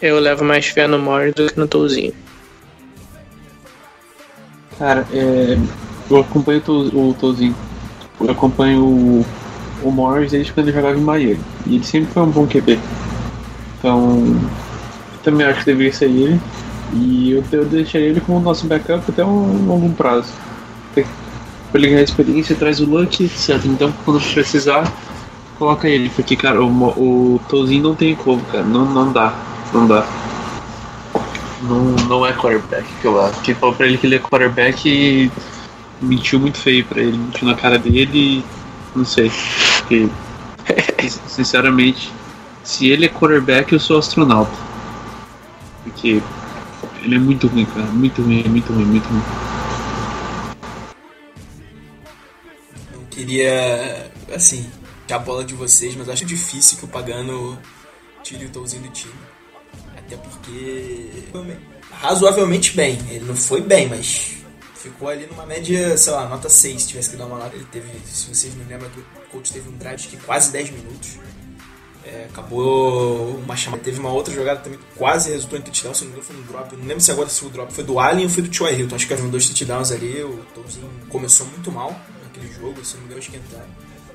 [0.01, 2.13] eu levo mais fé no Morris do que no Touzinho.
[4.79, 5.57] Cara, é,
[6.09, 7.55] eu acompanho o, o Touzinho.
[8.21, 9.25] Eu acompanho o
[9.87, 11.39] o Morris desde quando ele jogava em Miami.
[11.65, 12.79] E ele sempre foi um bom QB.
[13.79, 14.39] Então,
[15.23, 16.39] também acho que deveria ser ele.
[16.93, 20.31] E eu, eu deixaria ele como nosso backup até um longo prazo.
[20.93, 21.03] Pra
[21.81, 23.59] ele ganhar experiência, traz o Luck, etc.
[23.65, 24.91] Então, quando precisar,
[25.57, 26.09] coloca ele.
[26.09, 28.63] Porque, cara, o, o Tozinho não tem como, cara.
[28.63, 29.33] Não, não dá.
[29.73, 30.07] Não dá.
[31.63, 33.41] Não, não é quarterback que eu acho.
[33.41, 35.31] Quem falou pra ele que ele é quarterback e
[36.01, 37.17] mentiu muito feio pra ele.
[37.17, 38.43] Mentiu na cara dele
[38.97, 39.31] não sei.
[39.87, 40.09] Porque,
[41.29, 42.11] sinceramente,
[42.61, 44.51] se ele é quarterback, eu sou astronauta.
[45.83, 46.21] Porque
[47.01, 47.85] ele é muito ruim, cara.
[47.85, 49.23] Muito ruim, muito ruim, muito ruim.
[52.93, 54.69] Eu queria, assim,
[55.09, 57.57] a bola de vocês, mas acho difícil que o Pagano
[58.21, 59.13] tire o Touzinho do time.
[59.97, 61.09] Até porque.
[61.89, 62.99] Razoavelmente bem.
[63.09, 64.35] Ele não foi bem, mas
[64.75, 67.55] ficou ali numa média, sei lá, nota 6, se tivesse que dar uma nota.
[67.55, 68.89] Ele teve, se vocês não lembram,
[69.27, 71.17] o coach teve um drive de quase 10 minutos.
[72.03, 73.83] É, acabou uma chamada.
[73.83, 76.37] Teve uma outra jogada também que quase resultou em touchdown, se não me engano, foi
[76.37, 76.75] um drop.
[76.75, 78.95] Não lembro se agora se o drop foi do Allen ou foi do Troy Hilton.
[78.95, 80.23] Acho que eram dois touchdowns ali.
[80.23, 83.67] O Tomzinho começou muito mal naquele jogo, se não me engano, esquentando.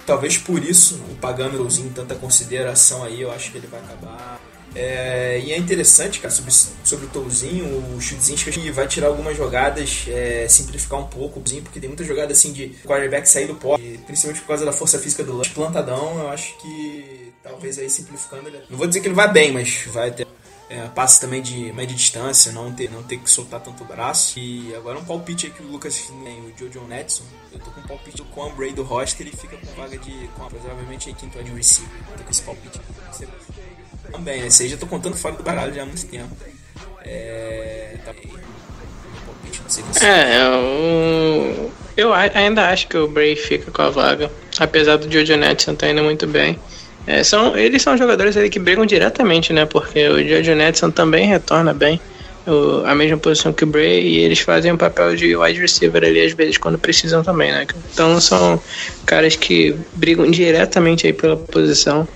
[0.06, 4.40] Talvez por isso o Pagano tanta consideração aí, eu acho que ele vai acabar
[4.74, 10.06] é, e é interessante, cara, sobre, sobre o Touzinho, o que vai tirar algumas jogadas,
[10.08, 14.40] é, simplificar um pouco, porque tem muita jogada assim de quarterback sair do pote, principalmente
[14.40, 15.48] por causa da força física do Lush.
[15.48, 18.62] Plantadão, eu acho que talvez aí simplificando ele.
[18.70, 20.26] Não vou dizer que ele vai bem, mas vai ter
[20.72, 24.38] é, passe também de média distância, não ter, não ter que soltar tanto o braço.
[24.38, 27.24] E agora um palpite aí que o Lucas tem, o Jojo Netson.
[27.52, 30.28] Eu tô com um palpite do Quan Bray do Roster, ele fica com vaga de.
[30.28, 31.92] Com, provavelmente aí quinto de receiver.
[32.16, 32.80] Tô com esse palpite.
[33.10, 33.28] Você
[34.12, 36.36] também, esse aí já tô contando fora do baralho já há muito tempo.
[37.04, 37.96] É.
[38.04, 38.12] Tá...
[40.00, 45.36] É, eu, eu ainda acho que o Bray fica com a vaga, apesar do Jojo
[45.36, 46.58] Netson tá indo muito bem.
[47.06, 49.64] É, são, eles são jogadores ali que brigam diretamente, né?
[49.66, 52.00] Porque o Jojo Netson também retorna bem
[52.46, 55.60] o, a mesma posição que o Bray e eles fazem o um papel de wide
[55.60, 57.66] receiver ali às vezes quando precisam também, né?
[57.92, 58.60] Então são
[59.06, 62.06] caras que brigam diretamente aí pela posição.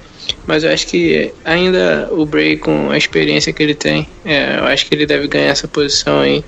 [0.46, 4.64] Mas eu acho que ainda o Bray, com a experiência que ele tem, é, eu
[4.64, 6.44] acho que ele deve ganhar essa posição aí.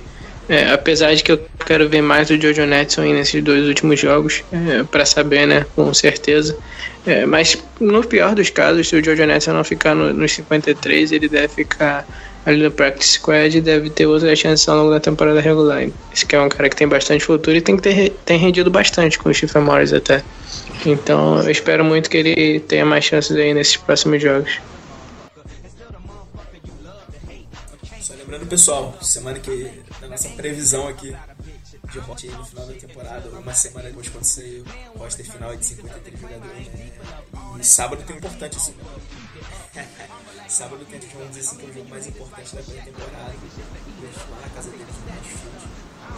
[0.47, 4.43] É, apesar de que eu quero ver mais do Jojo Netson nesses dois últimos jogos,
[4.51, 6.57] é, para saber, né, com certeza.
[7.05, 11.11] É, mas no pior dos casos, se o Jojo Netson não ficar no, nos 53,
[11.11, 12.07] ele deve ficar
[12.45, 15.87] ali no Practice Squad deve ter outras chances ao longo da temporada regular.
[16.13, 18.69] Esse que é um cara que tem bastante futuro e tem que ter tem rendido
[18.69, 20.23] bastante com o Stephen Morris até.
[20.85, 24.59] Então eu espero muito que ele tenha mais chances aí nesses próximos jogos.
[28.01, 29.69] Só lembrando pessoal, semana que
[30.01, 31.13] na nossa previsão aqui
[31.91, 34.63] de hot no final da temporada, uma semana depois quando sair
[34.93, 36.67] o roster final de 53 jogadores.
[36.67, 36.91] Né?
[37.59, 38.73] E sábado tem um importante assim.
[40.47, 43.25] Sábado gente vamos dizer assim que é o jogo mais importante da pré-temporada.
[43.25, 45.69] A gente lá na casa deles no Redfield.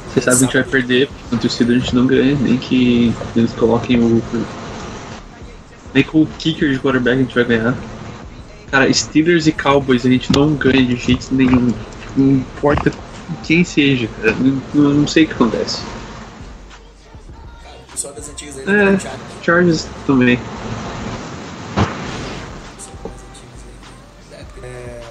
[0.08, 2.58] Você sabe que a gente vai perder, porque no torcida a gente não ganha, nem
[2.58, 4.22] que eles coloquem o.
[5.94, 7.78] Nem com o kicker de quarterback a gente vai ganhar.
[8.70, 11.74] Cara, Steelers e Cowboys a gente não ganha de jeito nenhum.
[12.16, 12.90] Não importa
[13.44, 14.36] quem seja, cara.
[14.74, 15.82] Não, não sei o que acontece.
[17.64, 18.98] Cara, o pessoal das antigas aí É.
[18.98, 19.20] Thiago.
[19.44, 20.40] Chargers também.
[24.64, 25.02] É,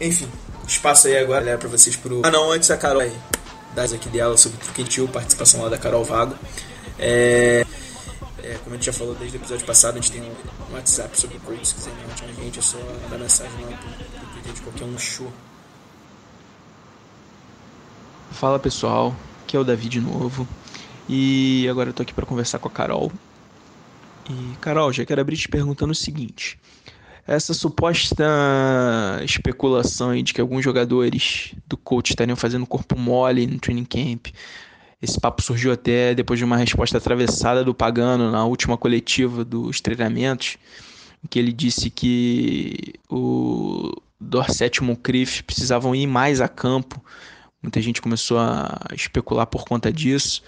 [0.00, 0.28] Enfim,
[0.66, 2.22] espaço aí agora galera, pra vocês pro.
[2.24, 3.16] Ah não, antes a Carol aí.
[3.74, 6.34] Das aqui dela sobre o Truquentil, participação lá da Carol Vago.
[6.98, 7.64] É,
[8.42, 11.18] é, como a gente já falou desde o episódio passado, a gente tem um WhatsApp
[11.18, 14.52] sobre o Colts, se quiser mandar a gente, é só mandar mensagem lá pro, pro
[14.52, 15.32] de qualquer um show.
[18.30, 20.48] Fala pessoal, aqui é o Davi de novo.
[21.08, 23.12] E agora eu tô aqui para conversar com a Carol.
[24.28, 26.58] E Carol, já quero abrir te perguntando o seguinte:
[27.26, 28.24] essa suposta
[29.24, 34.28] especulação aí de que alguns jogadores do coach estariam fazendo corpo mole no training camp.
[35.02, 39.80] Esse papo surgiu até depois de uma resposta atravessada do Pagano na última coletiva dos
[39.80, 40.56] treinamentos,
[41.24, 47.02] em que ele disse que o Dorset e o Moncrief precisavam ir mais a campo
[47.62, 50.42] Muita gente começou a especular por conta disso.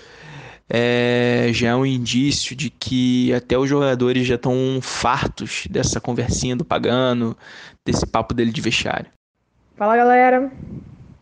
[0.69, 6.57] É, já é um indício de que até os jogadores já estão fartos dessa conversinha
[6.57, 7.37] do Pagano,
[7.85, 9.11] desse papo dele de vestiário.
[9.77, 10.51] Fala galera,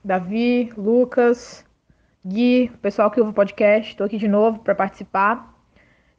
[0.04, 1.64] Davi, Lucas,
[2.24, 5.54] Gui, pessoal que ouve o podcast, estou aqui de novo para participar,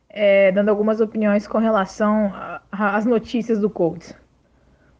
[0.10, 2.34] é, dando algumas opiniões com relação
[2.72, 4.14] às notícias do Colts.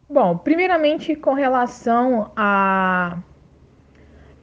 [0.08, 3.18] Bom, primeiramente com relação a,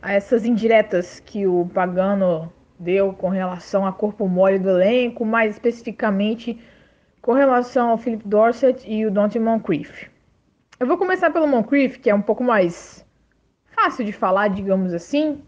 [0.01, 5.55] a essas indiretas que o Pagano deu com relação a corpo mole do elenco, mais
[5.55, 6.59] especificamente
[7.21, 10.09] com relação ao Philip Dorsett e o Dante Moncrief.
[10.79, 13.05] Eu vou começar pelo Moncrief, que é um pouco mais
[13.75, 15.43] fácil de falar, digamos assim.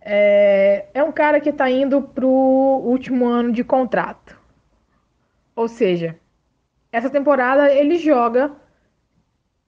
[0.00, 4.40] É, é um cara que está indo pro último ano de contrato.
[5.54, 6.18] Ou seja,
[6.90, 8.50] essa temporada ele joga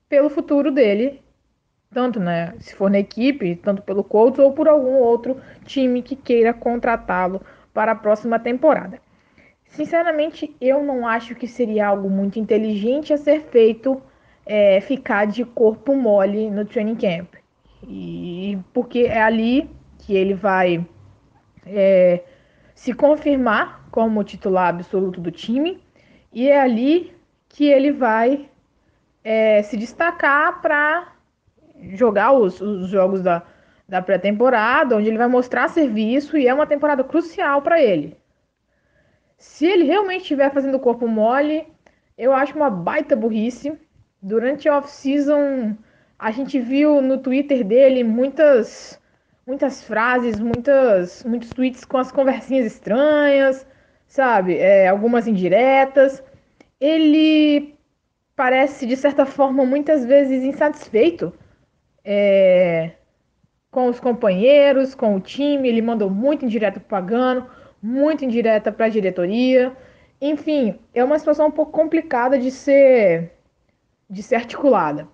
[0.09, 1.23] pelo futuro dele,
[1.97, 6.14] tanto né, se for na equipe, tanto pelo Colts ou por algum outro time que
[6.14, 7.40] queira contratá-lo
[7.72, 9.01] para a próxima temporada.
[9.64, 13.99] Sinceramente, eu não acho que seria algo muito inteligente a ser feito
[14.44, 17.32] é, ficar de corpo mole no training camp.
[17.88, 19.70] E porque é ali
[20.01, 20.86] que ele vai
[21.64, 22.22] é,
[22.74, 25.82] se confirmar como titular absoluto do time
[26.30, 27.16] e é ali
[27.49, 28.51] que ele vai
[29.24, 31.16] é, se destacar para
[31.95, 33.43] jogar os, os jogos da,
[33.89, 38.16] da pré-temporada, onde ele vai mostrar serviço e é uma temporada crucial para ele.
[39.39, 41.66] Se ele realmente estiver fazendo corpo mole,
[42.16, 43.79] eu acho uma baita burrice.
[44.20, 45.77] Durante a off-season,
[46.18, 49.01] a gente viu no Twitter dele muitas
[49.47, 53.66] muitas frases, muitas muitos tweets com as conversinhas estranhas,
[54.09, 54.57] sabe?
[54.57, 56.22] É, algumas indiretas.
[56.81, 57.77] Ele
[58.35, 61.33] parece, de certa forma, muitas vezes insatisfeito
[62.07, 62.92] é,
[63.68, 65.68] com os companheiros, com o time.
[65.68, 67.46] Ele mandou muito indireta pro Pagano,
[67.82, 69.76] muito indireta para a diretoria.
[70.20, 73.32] Enfim, é uma situação um pouco complicada de ser
[74.09, 75.09] de ser articulada.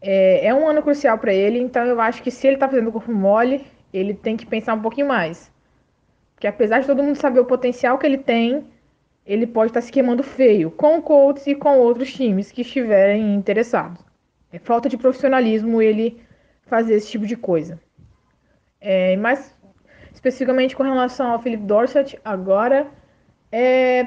[0.00, 2.88] É, é um ano crucial para ele, então eu acho que se ele tá fazendo
[2.88, 5.50] o corpo mole, ele tem que pensar um pouquinho mais.
[6.34, 8.64] Porque apesar de todo mundo saber o potencial que ele tem,
[9.26, 13.34] ele pode estar se queimando feio com o Colts e com outros times que estiverem
[13.34, 14.11] interessados.
[14.52, 16.22] É falta de profissionalismo ele
[16.66, 17.80] fazer esse tipo de coisa.
[18.80, 19.56] É, mas
[20.12, 22.86] especificamente com relação ao Philip Dorsett, agora
[23.50, 24.06] é,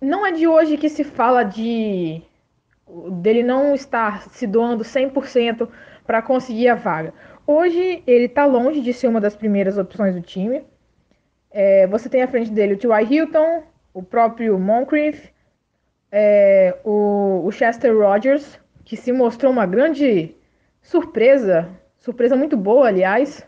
[0.00, 2.22] não é de hoje que se fala de
[3.20, 5.68] dele não estar se doando 100%
[6.06, 7.12] para conseguir a vaga.
[7.46, 10.64] Hoje ele está longe de ser uma das primeiras opções do time.
[11.50, 13.02] É, você tem à frente dele o T.Y.
[13.10, 13.62] Hilton,
[13.92, 15.30] o próprio Moncrief,
[16.10, 18.58] é, o, o Chester Rogers,
[18.88, 20.34] que se mostrou uma grande
[20.80, 21.68] surpresa,
[21.98, 23.46] surpresa muito boa, aliás,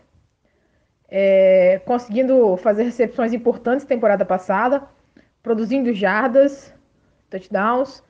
[1.09, 4.87] é, conseguindo fazer recepções importantes temporada passada,
[5.41, 6.71] produzindo jardas,
[7.27, 8.03] touchdowns.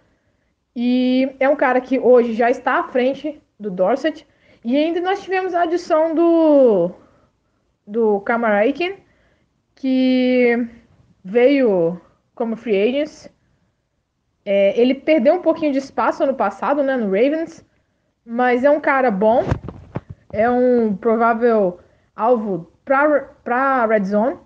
[0.76, 4.28] E é um cara que hoje já está à frente do Dorset.
[4.62, 6.92] E ainda nós tivemos a adição do,
[7.88, 8.98] do Kamarakin,
[9.74, 10.68] que
[11.24, 11.98] veio
[12.36, 13.32] como free agent.
[14.46, 17.64] É, ele perdeu um pouquinho de espaço ano passado, né, no Ravens,
[18.26, 19.44] mas é um cara bom,
[20.32, 21.80] é um provável
[22.16, 24.38] alvo para Red Zone.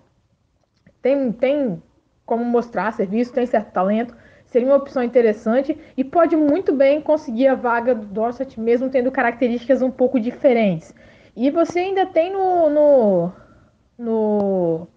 [1.00, 1.82] Tem, tem
[2.24, 4.14] como mostrar serviço, tem certo talento.
[4.46, 9.10] seria uma opção interessante e pode muito bem conseguir a vaga do Dorset, mesmo tendo
[9.10, 10.94] características um pouco diferentes.
[11.34, 13.32] E você ainda tem no, no,
[13.98, 14.88] no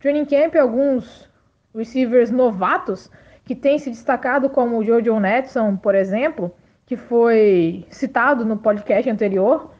[0.00, 1.28] training camp alguns
[1.74, 3.10] receivers novatos
[3.46, 6.52] que têm se destacado, como o Jojo Netson, por exemplo,
[6.84, 9.70] que foi citado no podcast anterior.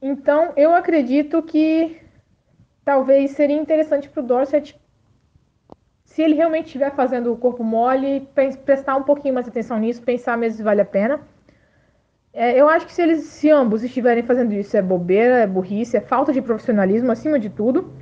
[0.00, 2.00] Então, eu acredito que
[2.84, 4.80] talvez seria interessante para o Dorset,
[6.04, 8.26] se ele realmente estiver fazendo o corpo mole,
[8.64, 11.20] prestar um pouquinho mais atenção nisso, pensar mesmo se vale a pena.
[12.32, 15.96] É, eu acho que se eles, se ambos estiverem fazendo isso, é bobeira, é burrice,
[15.96, 17.92] é falta de profissionalismo acima de tudo.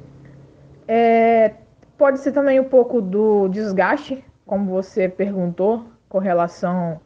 [0.87, 1.55] É,
[1.97, 7.01] pode ser também um pouco do desgaste, como você perguntou, com relação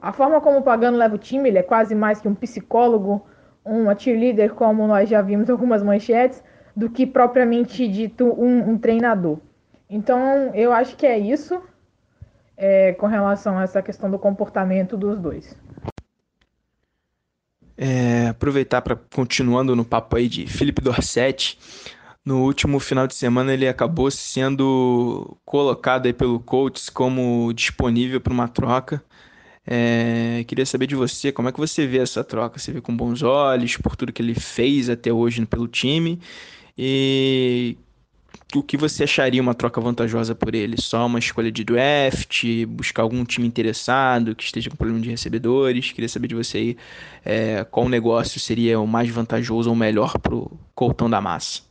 [0.00, 3.24] à forma como o Pagano leva o time, ele é quase mais que um psicólogo,
[3.64, 6.42] uma cheerleader, como nós já vimos algumas manchetes,
[6.76, 9.38] do que propriamente dito um, um treinador.
[9.88, 11.62] Então, eu acho que é isso
[12.56, 15.56] é, com relação a essa questão do comportamento dos dois.
[17.76, 21.58] É, aproveitar para continuando no papo aí de Felipe Dorset.
[22.24, 28.32] No último final de semana ele acabou sendo colocado aí pelo Colts como disponível para
[28.32, 29.04] uma troca.
[29.66, 32.58] É, queria saber de você, como é que você vê essa troca?
[32.58, 36.20] Você vê com bons olhos por tudo que ele fez até hoje pelo time
[36.78, 37.76] e
[38.54, 40.80] o que você acharia uma troca vantajosa por ele?
[40.80, 45.92] Só uma escolha de draft, buscar algum time interessado que esteja com problema de recebedores?
[45.92, 46.76] Queria saber de você aí
[47.24, 51.63] é, qual negócio seria o mais vantajoso ou melhor para o Coltão da Massa.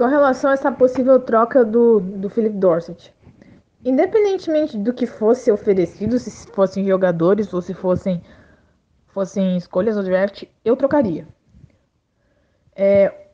[0.00, 3.14] Com relação a essa possível troca do, do Philip Dorset,
[3.84, 8.22] independentemente do que fosse oferecido, se fossem jogadores ou se fossem,
[9.08, 11.28] fossem escolhas do draft, eu trocaria.
[12.74, 13.26] É,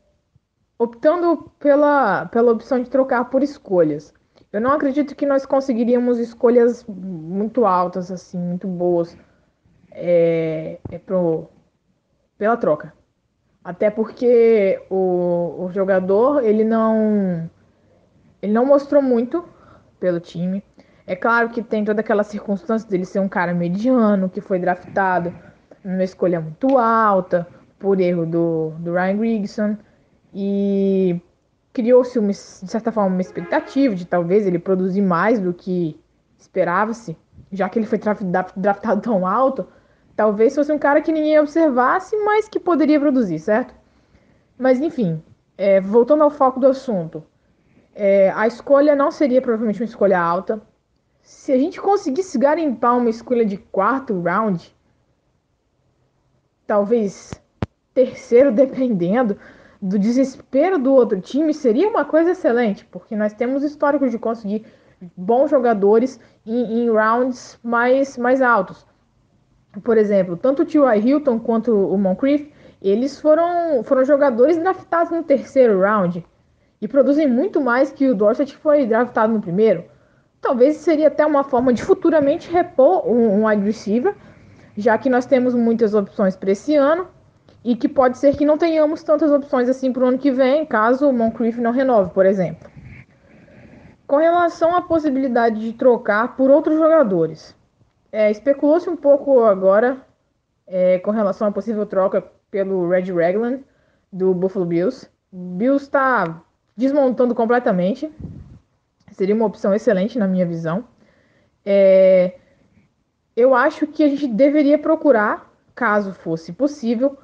[0.76, 4.12] optando pela, pela opção de trocar por escolhas.
[4.52, 9.16] Eu não acredito que nós conseguiríamos escolhas muito altas, assim, muito boas
[9.92, 11.48] é, é pro,
[12.36, 12.92] pela troca.
[13.66, 17.50] Até porque o, o jogador, ele não,
[18.40, 19.44] ele não mostrou muito
[19.98, 20.62] pelo time.
[21.04, 25.34] É claro que tem toda aquela circunstância dele ser um cara mediano, que foi draftado
[25.82, 27.44] numa escolha muito alta,
[27.76, 29.76] por erro do, do Ryan Grigson.
[30.32, 31.20] E
[31.72, 35.98] criou-se, de certa forma, uma expectativa de talvez ele produzir mais do que
[36.38, 37.16] esperava-se,
[37.50, 37.98] já que ele foi
[38.54, 39.66] draftado tão alto.
[40.16, 43.74] Talvez fosse um cara que ninguém observasse, mas que poderia produzir, certo?
[44.58, 45.22] Mas enfim,
[45.58, 47.22] é, voltando ao foco do assunto,
[47.94, 50.62] é, a escolha não seria provavelmente uma escolha alta.
[51.22, 54.74] Se a gente conseguisse garimpar uma escolha de quarto round,
[56.66, 57.42] talvez
[57.92, 59.38] terceiro, dependendo,
[59.82, 64.64] do desespero do outro time seria uma coisa excelente, porque nós temos histórico de conseguir
[65.14, 68.86] bons jogadores em, em rounds mais, mais altos.
[69.82, 70.98] Por exemplo, tanto o T.Y.
[71.00, 72.50] Hilton quanto o Moncrief,
[72.80, 76.24] eles foram, foram jogadores draftados no terceiro round
[76.80, 79.84] e produzem muito mais que o Dorset que foi draftado no primeiro.
[80.40, 84.14] Talvez seria até uma forma de futuramente repor um, um wide receiver,
[84.76, 87.08] já que nós temos muitas opções para esse ano
[87.64, 90.64] e que pode ser que não tenhamos tantas opções assim para o ano que vem,
[90.64, 92.70] caso o Moncrief não renove, por exemplo.
[94.06, 97.56] Com relação à possibilidade de trocar por outros jogadores,
[98.10, 100.00] é, especulou-se um pouco agora
[100.66, 103.60] é, com relação à possível troca pelo Red Raglan
[104.12, 105.08] do Buffalo Bills.
[105.32, 106.42] Bills está
[106.76, 108.10] desmontando completamente,
[109.12, 110.84] seria uma opção excelente na minha visão.
[111.64, 112.38] É,
[113.34, 117.18] eu acho que a gente deveria procurar, caso fosse possível,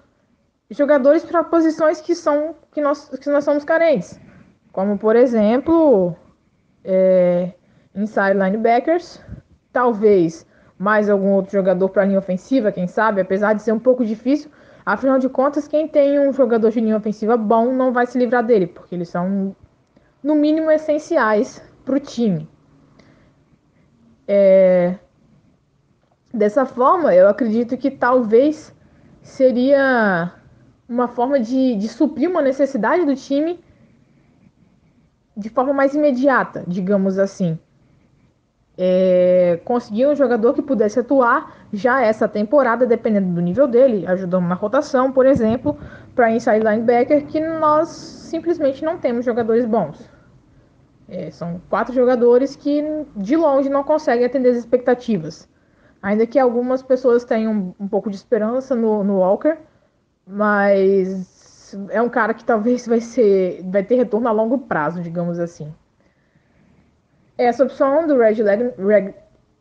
[0.71, 4.19] jogadores para posições que são que nós, que nós somos carentes,
[4.73, 6.17] como por exemplo
[6.83, 7.53] é,
[7.95, 9.21] inside linebackers,
[9.73, 10.47] talvez
[10.83, 14.51] mais algum outro jogador para linha ofensiva, quem sabe, apesar de ser um pouco difícil.
[14.85, 18.45] Afinal de contas, quem tem um jogador de linha ofensiva bom não vai se livrar
[18.45, 19.55] dele, porque eles são
[20.21, 22.49] no mínimo essenciais para o time.
[24.27, 24.97] É...
[26.35, 28.75] Dessa forma, eu acredito que talvez
[29.21, 30.33] seria
[30.89, 33.61] uma forma de, de suprir uma necessidade do time
[35.37, 37.57] de forma mais imediata, digamos assim.
[38.77, 44.47] É, conseguir um jogador que pudesse atuar já essa temporada, dependendo do nível dele, ajudando
[44.47, 45.79] na rotação, por exemplo,
[46.15, 50.11] para inside linebacker, que nós simplesmente não temos jogadores bons.
[51.09, 52.83] É, são quatro jogadores que
[53.15, 55.47] de longe não conseguem atender as expectativas.
[56.03, 59.59] Ainda que algumas pessoas tenham um pouco de esperança no, no Walker,
[60.27, 65.39] mas é um cara que talvez vai ser vai ter retorno a longo prazo, digamos
[65.39, 65.73] assim.
[67.37, 69.15] Essa opção do Red, Leg, Red,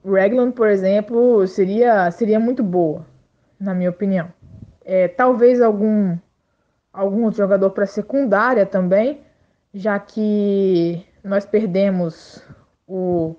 [0.06, 3.06] Ragland, por exemplo, seria, seria muito boa,
[3.60, 4.32] na minha opinião.
[4.84, 6.18] É, talvez algum,
[6.92, 9.22] algum outro jogador para secundária também,
[9.74, 12.44] já que nós perdemos
[12.88, 13.36] o,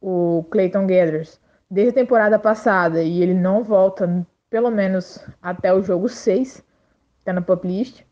[0.00, 5.82] o Clayton Gathers desde a temporada passada e ele não volta pelo menos até o
[5.82, 6.64] jogo 6,
[7.20, 8.02] está na pop list.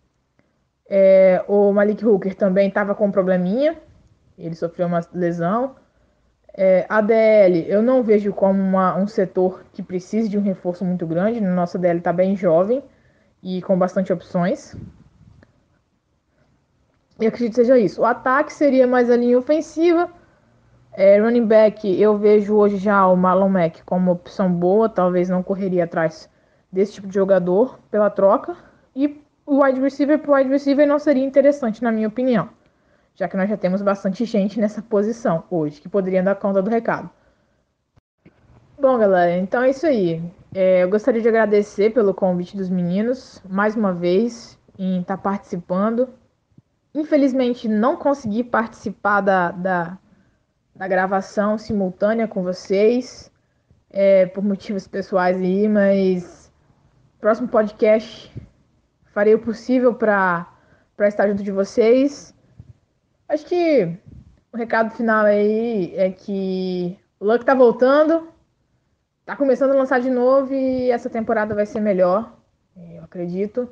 [0.88, 3.76] É, o Malik Hooker também estava com um probleminha,
[4.38, 5.74] ele sofreu uma lesão.
[6.54, 10.84] É, a DL eu não vejo como uma, um setor que precise de um reforço
[10.84, 11.40] muito grande.
[11.40, 12.82] Nossa DL está bem jovem
[13.42, 14.76] e com bastante opções.
[17.20, 18.02] E acredito que seja isso.
[18.02, 20.08] O ataque seria mais a linha ofensiva.
[20.92, 24.88] É, running back, eu vejo hoje já o Marlon Mack como uma opção boa.
[24.88, 26.30] Talvez não correria atrás
[26.72, 28.56] desse tipo de jogador pela troca.
[28.94, 32.48] E o wide receiver para wide receiver não seria interessante, na minha opinião.
[33.18, 36.70] Já que nós já temos bastante gente nessa posição hoje, que poderia dar conta do
[36.70, 37.10] recado.
[38.80, 40.22] Bom, galera, então é isso aí.
[40.54, 45.22] É, eu gostaria de agradecer pelo convite dos meninos, mais uma vez, em estar tá
[45.22, 46.08] participando.
[46.94, 49.98] Infelizmente, não consegui participar da, da,
[50.76, 53.32] da gravação simultânea com vocês,
[53.90, 56.52] é, por motivos pessoais aí, mas
[57.20, 58.32] próximo podcast
[59.12, 60.46] farei o possível para
[61.00, 62.37] estar junto de vocês.
[63.28, 63.98] Acho que
[64.52, 68.28] o recado final aí é que o Luck tá voltando,
[69.24, 72.32] tá começando a lançar de novo e essa temporada vai ser melhor,
[72.76, 73.68] eu acredito.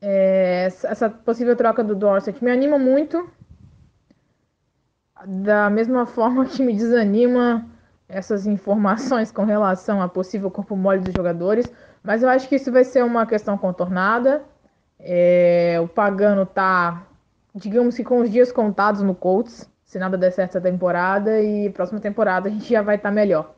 [0.00, 3.28] É, essa possível troca do Dorset me anima muito.
[5.26, 7.68] Da mesma forma que me desanima
[8.08, 11.66] essas informações com relação a possível corpo mole dos jogadores.
[12.02, 14.42] Mas eu acho que isso vai ser uma questão contornada.
[14.98, 17.06] É, o Pagano tá,
[17.54, 21.40] digamos que com os dias contados no Colts, se nada der certo essa temporada.
[21.40, 23.54] E próxima temporada a gente já vai estar tá melhor.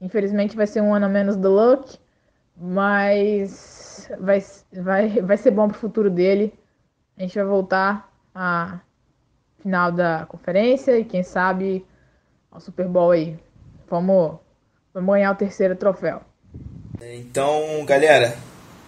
[0.00, 1.98] Infelizmente vai ser um ano a menos do Luck,
[2.56, 6.54] mas vai, vai, vai ser bom pro futuro dele.
[7.16, 8.78] A gente vai voltar à
[9.60, 11.84] final da conferência e quem sabe
[12.50, 13.38] ao Super Bowl aí.
[13.90, 14.38] Vamos,
[14.94, 16.22] vamos ganhar o terceiro troféu.
[17.02, 18.36] Então, galera,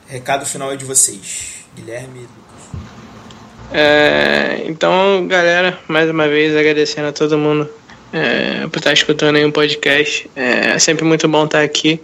[0.06, 1.64] recado final aí de vocês.
[1.74, 2.39] Guilherme.
[3.72, 7.68] É, então, galera, mais uma vez agradecendo a todo mundo
[8.12, 10.28] é, por estar escutando aí um podcast.
[10.34, 12.00] É, é sempre muito bom estar aqui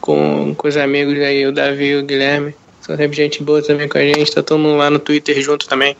[0.00, 2.54] com, com os amigos aí, o Davi e o Guilherme.
[2.82, 4.30] São sempre gente boa também com a gente.
[4.30, 5.96] Tá todo mundo lá no Twitter junto também.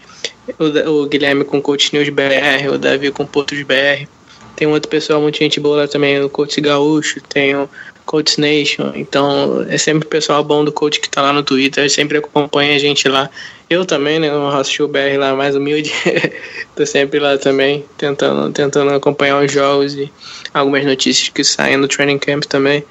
[0.59, 4.07] O, o Guilherme com Coach News BR, o Davi com Portos BR.
[4.55, 7.69] Tem outro pessoal, muita gente boa lá também, o Coach Gaúcho, tem o
[8.07, 8.93] Coach Nation.
[8.95, 12.77] Então é sempre o pessoal bom do coach que tá lá no Twitter, sempre acompanha
[12.77, 13.29] a gente lá.
[13.69, 14.33] Eu também, né?
[14.33, 15.93] O Rossio BR lá mais humilde.
[16.75, 20.11] Tô sempre lá também, tentando, tentando acompanhar os jogos e
[20.55, 22.85] algumas notícias que saem no training camp também.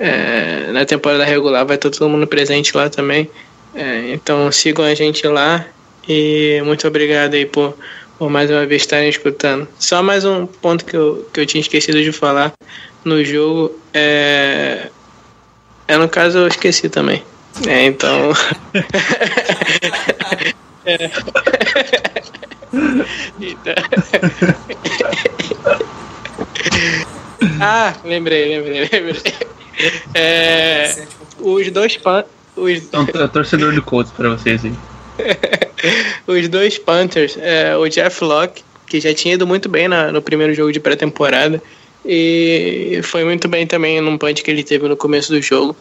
[0.00, 3.30] É, na temporada regular vai estar todo mundo presente lá também.
[3.74, 5.64] É, então sigam a gente lá
[6.08, 7.74] e muito obrigado aí por,
[8.18, 9.68] por mais uma vez estarem escutando.
[9.78, 12.52] Só mais um ponto que eu, que eu tinha esquecido de falar
[13.04, 14.88] no jogo é.
[15.88, 17.22] É no caso eu esqueci também.
[17.66, 18.32] É, então.
[20.86, 21.10] é.
[23.40, 23.74] então...
[27.60, 29.22] ah, lembrei, lembrei, lembrei.
[30.14, 31.06] É,
[31.38, 32.24] os dois pan
[32.56, 32.78] os...
[32.78, 34.72] Então, é torcedor do Colts pra vocês aí.
[36.26, 40.20] os dois Panthers, é, o Jeff Locke, que já tinha ido muito bem na, no
[40.20, 41.62] primeiro jogo de pré-temporada,
[42.04, 45.76] e foi muito bem também num punch que ele teve no começo do jogo.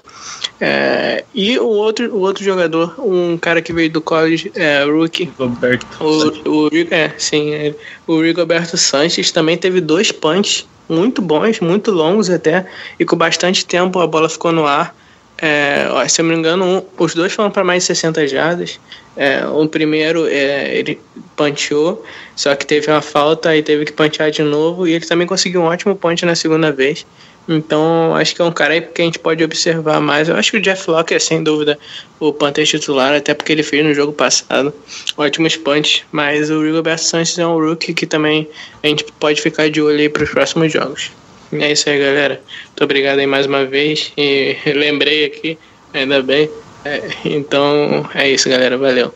[0.60, 5.32] É, e o outro, o outro jogador, um cara que veio do college, é, rookie,
[5.38, 5.88] Roberto.
[6.00, 7.74] O, o, é, sim, é,
[8.06, 12.66] o Rigoberto Sanches também teve dois punches muito bons, muito longos até,
[13.00, 14.96] e com bastante tempo a bola ficou no ar.
[15.42, 18.80] É, se eu não me engano, um, os dois foram para mais de 60 jardas.
[19.18, 21.00] É, o primeiro é, ele
[21.36, 24.88] punchou, só que teve uma falta e teve que punchar de novo.
[24.88, 27.06] E ele também conseguiu um ótimo punch na segunda vez.
[27.50, 30.30] Então, acho que é um cara aí que a gente pode observar mais.
[30.30, 31.78] Eu acho que o Jeff Locke é sem dúvida
[32.20, 34.72] o Panther titular, até porque ele fez no jogo passado
[35.18, 36.06] ótimos punch.
[36.12, 38.48] Mas o Rigoberto Sanchez é um rookie que também
[38.84, 41.10] a gente pode ficar de olho aí para os próximos jogos.
[41.54, 42.42] É isso aí, galera.
[42.68, 44.12] Muito obrigado aí mais uma vez.
[44.18, 45.58] E lembrei aqui,
[45.94, 46.50] ainda bem.
[46.86, 48.78] É, então, é isso, galera.
[48.78, 49.14] Valeu.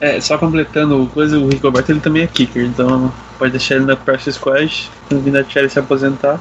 [0.00, 3.96] É, só completando coisa, o Rigoberto ele também é kicker, então pode deixar ele na
[3.96, 6.38] practice squad, quando vir a Cherry se aposentar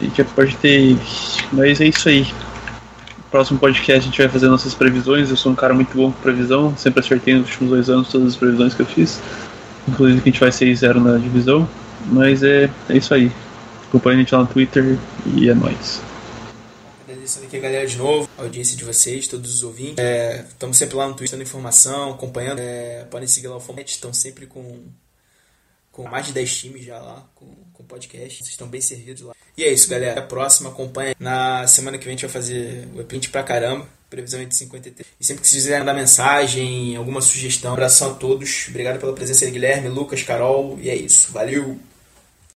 [0.00, 0.96] a gente pode ter.
[1.52, 2.26] Mas é isso aí.
[3.30, 5.30] Próximo podcast a gente vai fazer nossas previsões.
[5.30, 8.28] Eu sou um cara muito bom com previsão, sempre acertei nos últimos dois anos todas
[8.28, 9.20] as previsões que eu fiz.
[9.88, 11.68] Inclusive que a gente vai 6-0 na divisão.
[12.06, 13.30] Mas é, é isso aí.
[13.94, 14.98] Acompanhe a gente lá no Twitter
[15.36, 16.00] e é nóis.
[17.04, 20.04] Agradecendo aqui a galera de novo, a audiência de vocês, todos os ouvintes.
[20.48, 22.58] Estamos sempre lá no Twitter dando informação, acompanhando.
[22.58, 24.80] É, podem seguir lá o Fomete, estão sempre com,
[25.92, 28.38] com mais de 10 times já lá, com, com podcast.
[28.38, 29.32] Vocês estão bem servidos lá.
[29.56, 30.18] E é isso, galera.
[30.18, 31.14] A próxima, acompanha.
[31.20, 33.86] Na semana que vem a gente vai fazer o Eprint pra caramba.
[34.10, 35.06] Previsão é de 53.
[35.20, 38.66] E sempre que vocês quiserem dar mensagem, alguma sugestão, abração a todos.
[38.70, 40.80] Obrigado pela presença Guilherme, Lucas, Carol.
[40.82, 41.30] E é isso.
[41.30, 41.78] Valeu!